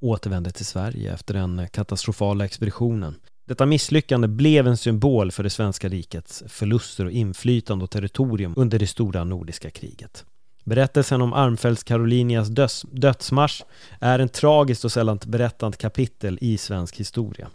återvände 0.00 0.50
till 0.50 0.66
Sverige 0.66 1.12
efter 1.12 1.34
den 1.34 1.68
katastrofala 1.72 2.44
expeditionen. 2.44 3.14
Detta 3.48 3.66
misslyckande 3.66 4.28
blev 4.28 4.66
en 4.66 4.76
symbol 4.76 5.30
för 5.30 5.42
det 5.42 5.50
svenska 5.50 5.88
rikets 5.88 6.42
förluster 6.48 7.04
och 7.04 7.10
inflytande 7.10 7.84
och 7.84 7.90
territorium 7.90 8.54
under 8.56 8.78
det 8.78 8.86
stora 8.86 9.24
nordiska 9.24 9.70
kriget. 9.70 10.24
Berättelsen 10.64 11.22
om 11.22 11.32
Armfeldts 11.32 11.82
Karolinias 11.82 12.48
döds, 12.48 12.86
dödsmarsch 12.90 13.62
är 14.00 14.18
en 14.18 14.28
tragiskt 14.28 14.84
och 14.84 14.92
sällan 14.92 15.18
berättat 15.26 15.78
kapitel 15.78 16.38
i 16.40 16.58
svensk 16.58 16.96
historia. 16.96 17.48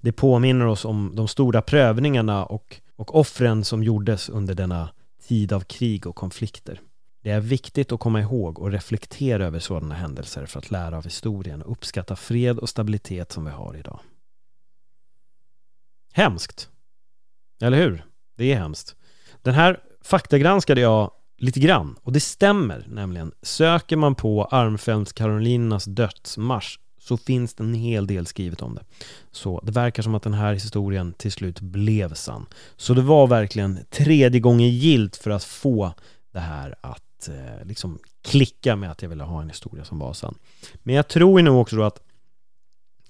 Det 0.00 0.12
påminner 0.12 0.66
oss 0.66 0.84
om 0.84 1.12
de 1.14 1.28
stora 1.28 1.62
prövningarna 1.62 2.44
och, 2.44 2.80
och 2.96 3.14
offren 3.14 3.64
som 3.64 3.82
gjordes 3.82 4.28
under 4.28 4.54
denna 4.54 4.90
tid 5.28 5.52
av 5.52 5.60
krig 5.60 6.06
och 6.06 6.16
konflikter. 6.16 6.80
Det 7.22 7.30
är 7.30 7.40
viktigt 7.40 7.92
att 7.92 8.00
komma 8.00 8.20
ihåg 8.20 8.58
och 8.58 8.70
reflektera 8.70 9.46
över 9.46 9.58
sådana 9.58 9.94
händelser 9.94 10.46
för 10.46 10.58
att 10.58 10.70
lära 10.70 10.98
av 10.98 11.04
historien 11.04 11.62
och 11.62 11.72
uppskatta 11.72 12.16
fred 12.16 12.58
och 12.58 12.68
stabilitet 12.68 13.32
som 13.32 13.44
vi 13.44 13.50
har 13.50 13.76
idag. 13.76 14.00
Hemskt. 16.12 16.70
Eller 17.62 17.78
hur? 17.78 18.04
Det 18.36 18.52
är 18.52 18.56
hemskt. 18.56 18.96
Den 19.42 19.54
här 19.54 19.80
faktagranskade 20.02 20.80
jag 20.80 21.10
lite 21.38 21.60
grann 21.60 21.96
och 22.02 22.12
det 22.12 22.20
stämmer 22.20 22.86
nämligen. 22.88 23.32
Söker 23.42 23.96
man 23.96 24.14
på 24.14 24.44
Armfeldt 24.44 25.12
Karolinas 25.12 25.84
dödsmarsch 25.84 26.78
så 27.04 27.16
finns 27.16 27.54
det 27.54 27.64
en 27.64 27.74
hel 27.74 28.06
del 28.06 28.26
skrivet 28.26 28.62
om 28.62 28.74
det. 28.74 28.84
Så 29.30 29.60
det 29.64 29.72
verkar 29.72 30.02
som 30.02 30.14
att 30.14 30.22
den 30.22 30.34
här 30.34 30.54
historien 30.54 31.12
till 31.12 31.32
slut 31.32 31.60
blev 31.60 32.14
sann. 32.14 32.46
Så 32.76 32.94
det 32.94 33.02
var 33.02 33.26
verkligen 33.26 33.78
tredje 33.90 34.40
gången 34.40 34.70
gilt 34.70 35.16
för 35.16 35.30
att 35.30 35.44
få 35.44 35.92
det 36.32 36.40
här 36.40 36.74
att 36.80 37.28
eh, 37.28 37.66
liksom 37.66 37.98
klicka 38.22 38.76
med 38.76 38.90
att 38.90 39.02
jag 39.02 39.08
ville 39.08 39.24
ha 39.24 39.42
en 39.42 39.48
historia 39.48 39.84
som 39.84 39.98
var 39.98 40.12
sann. 40.12 40.34
Men 40.82 40.94
jag 40.94 41.08
tror 41.08 41.40
ju 41.40 41.44
nog 41.44 41.60
också 41.60 41.76
då 41.76 41.82
att 41.82 42.00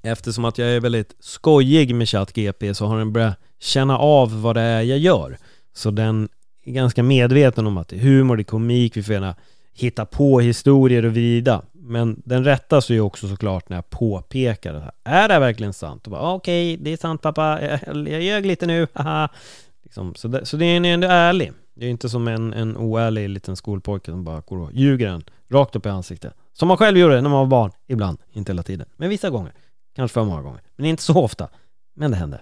Eftersom 0.03 0.45
att 0.45 0.59
jag 0.59 0.69
är 0.69 0.81
väldigt 0.81 1.17
skojig 1.21 1.95
med 1.95 2.09
ChatGP 2.09 2.75
så 2.75 2.87
har 2.87 2.99
den 2.99 3.13
börjat 3.13 3.39
känna 3.61 3.99
av 3.99 4.43
vad 4.43 4.57
det 4.57 4.61
är 4.61 4.83
jag 4.83 4.99
gör. 4.99 5.39
Så 5.75 5.91
den 5.91 6.29
är 6.65 6.73
ganska 6.73 7.03
medveten 7.03 7.67
om 7.67 7.79
att 7.79 7.89
det 7.89 7.97
är 7.97 8.01
humor, 8.01 8.37
det 8.37 8.41
är 8.41 8.45
komik, 8.45 8.97
vi 8.97 9.03
får 9.03 9.15
gärna 9.15 9.37
hitta 9.75 10.07
på 10.07 10.41
historier 10.41 11.05
och 11.05 11.13
vrida. 11.13 11.63
Men 11.87 12.23
den 12.25 12.45
rättas 12.45 12.91
ju 12.91 13.01
också 13.01 13.29
såklart 13.29 13.69
när 13.69 13.77
jag 13.77 13.91
påpekar 13.91 14.73
det 14.73 14.81
här. 14.81 14.93
Är 15.05 15.29
det 15.29 15.35
här 15.35 15.41
verkligen 15.41 15.73
sant? 15.73 16.09
Ah, 16.09 16.35
okej, 16.35 16.75
okay, 16.75 16.85
det 16.85 16.93
är 16.93 16.97
sant 16.97 17.23
pappa, 17.23 17.63
jag, 17.63 18.09
jag 18.09 18.23
ljög 18.23 18.47
lite 18.47 18.67
nu, 18.67 18.87
haha. 18.93 19.29
Liksom, 19.83 20.15
så, 20.15 20.29
det, 20.29 20.47
så 20.47 20.57
det 20.57 20.65
är 20.65 20.85
ändå 20.85 21.09
ärlig. 21.09 21.53
Det 21.75 21.87
är 21.87 21.91
inte 21.91 22.09
som 22.09 22.29
en, 22.29 22.53
en 22.53 22.77
oärlig 22.77 23.29
liten 23.29 23.57
skolpojke 23.57 24.11
som 24.11 24.25
bara 24.25 24.41
går 24.41 24.59
och 24.59 24.73
ljuger 24.73 25.09
en 25.09 25.25
rakt 25.51 25.77
upp 25.77 25.87
i 25.87 25.89
ansiktet. 25.89 26.35
Som 26.53 26.69
man 26.69 26.77
själv 26.77 26.99
gjorde 26.99 27.21
när 27.21 27.31
man 27.31 27.39
var 27.39 27.47
barn, 27.47 27.71
ibland, 27.87 28.19
inte 28.33 28.53
hela 28.53 28.63
tiden, 28.63 28.87
men 28.97 29.09
vissa 29.09 29.31
gånger. 29.31 29.53
Kanske 29.97 30.15
för 30.15 30.25
många 30.25 30.43
gånger. 30.43 30.61
Men 30.77 30.87
inte 30.87 31.03
så 31.03 31.25
ofta. 31.25 31.49
Men 31.95 32.11
det 32.11 32.17
hände. 32.17 32.41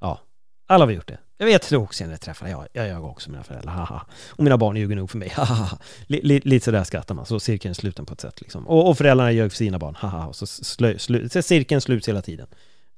Ja. 0.00 0.20
Alla 0.68 0.82
har 0.82 0.88
vi 0.88 0.94
gjort 0.94 1.08
det. 1.08 1.18
Jag 1.42 1.46
vet 1.46 1.70
det 1.70 1.76
också 1.76 2.04
jag 2.04 2.20
träffar 2.20 2.48
jag, 2.48 2.68
jag 2.72 2.88
gör 2.88 3.04
också 3.04 3.30
mina 3.30 3.42
föräldrar, 3.42 3.72
haha. 3.72 4.06
Och 4.28 4.44
mina 4.44 4.58
barn 4.58 4.76
ljuger 4.76 4.96
nog 4.96 5.10
för 5.10 5.18
mig, 5.18 5.28
haha. 5.36 5.78
Lite 6.06 6.64
sådär 6.64 6.84
skrattar 6.84 7.14
man, 7.14 7.26
så 7.26 7.40
cirkeln 7.40 7.70
är 7.70 7.74
sluten 7.74 8.06
på 8.06 8.12
ett 8.14 8.20
sätt 8.20 8.40
liksom. 8.40 8.68
Och, 8.68 8.88
och 8.90 8.98
föräldrarna 8.98 9.32
ljög 9.32 9.52
för 9.52 9.56
sina 9.56 9.78
barn, 9.78 9.94
haha. 9.94 10.26
Och 10.26 10.36
så, 10.36 10.46
slö, 10.46 10.98
slu, 10.98 11.28
så 11.28 11.42
cirkeln 11.42 11.80
sluts 11.80 12.08
hela 12.08 12.22
tiden. 12.22 12.46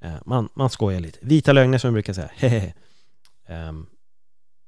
Eh, 0.00 0.14
man, 0.26 0.48
man 0.54 0.70
skojar 0.70 1.00
lite. 1.00 1.18
Vita 1.22 1.52
lögner 1.52 1.78
som 1.78 1.88
jag 1.88 1.92
brukar 1.92 2.12
säga, 2.12 2.30
hehehe. 2.36 2.74
Um, 3.48 3.86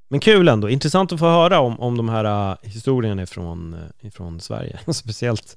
men 0.08 0.20
kul 0.20 0.48
ändå, 0.48 0.68
intressant 0.68 1.12
att 1.12 1.18
få 1.18 1.24
höra 1.24 1.60
om, 1.60 1.80
om 1.80 1.96
de 1.96 2.08
här 2.08 2.50
uh, 2.50 2.56
historierna 2.62 3.22
ifrån, 3.22 3.74
uh, 3.74 4.06
ifrån 4.06 4.40
Sverige. 4.40 4.78
Speciellt 4.92 5.56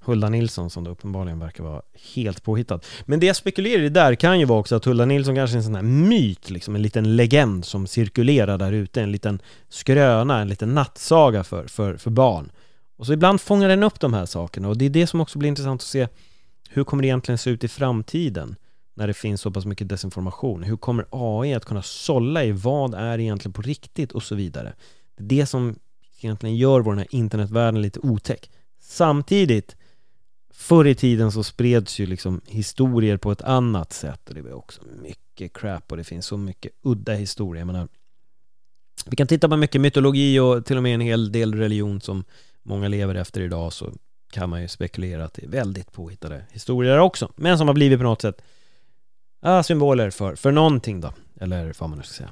Hulda 0.00 0.28
Nilsson 0.28 0.70
som 0.70 0.84
då 0.84 0.90
uppenbarligen 0.90 1.38
verkar 1.38 1.64
vara 1.64 1.82
helt 2.14 2.42
påhittad. 2.42 2.80
Men 3.04 3.20
det 3.20 3.26
jag 3.26 3.36
spekulerar 3.36 3.82
i 3.82 3.88
där 3.88 4.14
kan 4.14 4.40
ju 4.40 4.44
vara 4.44 4.58
också 4.58 4.76
att 4.76 4.84
Hulda 4.84 5.04
Nilsson 5.04 5.34
kanske 5.34 5.54
är 5.54 5.58
en 5.58 5.64
sån 5.64 5.74
här 5.74 5.82
myt, 5.82 6.50
liksom 6.50 6.74
en 6.74 6.82
liten 6.82 7.16
legend 7.16 7.64
som 7.64 7.86
cirkulerar 7.86 8.58
där 8.58 8.72
ute, 8.72 9.02
en 9.02 9.12
liten 9.12 9.42
skröna, 9.68 10.40
en 10.40 10.48
liten 10.48 10.74
nattsaga 10.74 11.44
för, 11.44 11.66
för, 11.66 11.96
för 11.96 12.10
barn. 12.10 12.52
Och 12.96 13.06
så 13.06 13.12
ibland 13.12 13.40
fångar 13.40 13.68
den 13.68 13.82
upp 13.82 14.00
de 14.00 14.14
här 14.14 14.26
sakerna 14.26 14.68
och 14.68 14.76
det 14.76 14.84
är 14.84 14.90
det 14.90 15.06
som 15.06 15.20
också 15.20 15.38
blir 15.38 15.48
intressant 15.48 15.80
att 15.80 15.86
se 15.86 16.08
hur 16.68 16.84
kommer 16.84 17.02
det 17.02 17.06
egentligen 17.06 17.38
se 17.38 17.50
ut 17.50 17.64
i 17.64 17.68
framtiden? 17.68 18.56
När 18.94 19.06
det 19.06 19.14
finns 19.14 19.40
så 19.40 19.50
pass 19.50 19.66
mycket 19.66 19.88
desinformation? 19.88 20.62
Hur 20.62 20.76
kommer 20.76 21.06
AI 21.10 21.54
att 21.54 21.64
kunna 21.64 21.82
sålla 21.82 22.44
i 22.44 22.52
vad 22.52 22.94
är 22.94 23.18
egentligen 23.18 23.52
på 23.52 23.62
riktigt 23.62 24.12
och 24.12 24.22
så 24.22 24.34
vidare? 24.34 24.72
Det 25.16 25.24
är 25.24 25.28
det 25.40 25.46
som 25.46 25.78
egentligen 26.20 26.56
gör 26.56 26.80
vår 26.80 26.92
den 26.92 26.98
här 26.98 27.08
internetvärlden 27.10 27.82
lite 27.82 28.00
otäck. 28.00 28.50
samtidigt 28.80 29.76
Förr 30.52 30.86
i 30.86 30.94
tiden 30.94 31.32
så 31.32 31.44
spreds 31.44 31.98
ju 31.98 32.06
liksom 32.06 32.40
historier 32.46 33.16
på 33.16 33.32
ett 33.32 33.42
annat 33.42 33.92
sätt 33.92 34.28
och 34.28 34.34
det 34.34 34.42
var 34.42 34.52
också 34.52 34.82
mycket 35.02 35.52
crap 35.52 35.90
och 35.90 35.96
det 35.96 36.04
finns 36.04 36.26
så 36.26 36.36
mycket 36.36 36.72
udda 36.82 37.12
historier. 37.12 37.60
Jag 37.60 37.66
menar, 37.66 37.88
vi 39.06 39.16
kan 39.16 39.26
titta 39.26 39.48
på 39.48 39.56
mycket 39.56 39.80
mytologi 39.80 40.38
och 40.38 40.66
till 40.66 40.76
och 40.76 40.82
med 40.82 40.94
en 40.94 41.00
hel 41.00 41.32
del 41.32 41.54
religion 41.54 42.00
som 42.00 42.24
många 42.62 42.88
lever 42.88 43.14
efter 43.14 43.40
idag 43.40 43.72
så 43.72 43.92
kan 44.32 44.50
man 44.50 44.62
ju 44.62 44.68
spekulera 44.68 45.24
att 45.24 45.34
det 45.34 45.44
är 45.44 45.48
väldigt 45.48 45.92
påhittade 45.92 46.44
historier 46.50 46.98
också. 46.98 47.32
Men 47.36 47.58
som 47.58 47.66
har 47.66 47.74
blivit 47.74 47.98
på 47.98 48.04
något 48.04 48.22
sätt 48.22 48.42
ja, 49.40 49.62
symboler 49.62 50.10
för, 50.10 50.34
för 50.34 50.52
någonting 50.52 51.00
då. 51.00 51.12
Eller 51.40 51.72
vad 51.78 51.90
man 51.90 51.98
nu 51.98 52.04
ska 52.04 52.14
säga. 52.14 52.30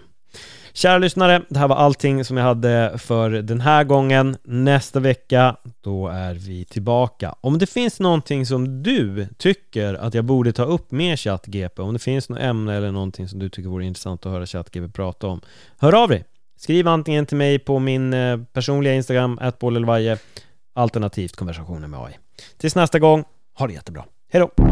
Kära 0.72 0.98
lyssnare, 0.98 1.42
det 1.48 1.58
här 1.58 1.68
var 1.68 1.76
allting 1.76 2.24
som 2.24 2.36
jag 2.36 2.44
hade 2.44 2.94
för 2.98 3.30
den 3.30 3.60
här 3.60 3.84
gången. 3.84 4.36
Nästa 4.44 5.00
vecka, 5.00 5.56
då 5.80 6.08
är 6.08 6.34
vi 6.34 6.64
tillbaka. 6.64 7.34
Om 7.40 7.58
det 7.58 7.66
finns 7.66 8.00
någonting 8.00 8.46
som 8.46 8.82
du 8.82 9.28
tycker 9.38 9.94
att 9.94 10.14
jag 10.14 10.24
borde 10.24 10.52
ta 10.52 10.64
upp 10.64 10.90
med 10.90 11.18
ChatGP, 11.20 11.82
om 11.82 11.92
det 11.92 11.98
finns 11.98 12.28
något 12.28 12.38
ämne 12.38 12.76
eller 12.76 12.92
någonting 12.92 13.28
som 13.28 13.38
du 13.38 13.48
tycker 13.48 13.68
vore 13.68 13.84
intressant 13.84 14.26
att 14.26 14.32
höra 14.32 14.46
ChatGP 14.46 14.88
prata 14.88 15.26
om, 15.26 15.40
hör 15.78 16.02
av 16.02 16.08
dig! 16.08 16.24
Skriv 16.56 16.88
antingen 16.88 17.26
till 17.26 17.36
mig 17.36 17.58
på 17.58 17.78
min 17.78 18.14
eh, 18.14 18.38
personliga 18.52 18.94
Instagram, 18.94 19.38
atbollelvaje, 19.42 20.18
alternativt 20.74 21.36
konversationer 21.36 21.88
med 21.88 22.00
AI. 22.00 22.18
Tills 22.56 22.74
nästa 22.74 22.98
gång, 22.98 23.24
ha 23.54 23.66
det 23.66 23.72
jättebra. 23.72 24.04
Hej 24.32 24.40
då! 24.40 24.64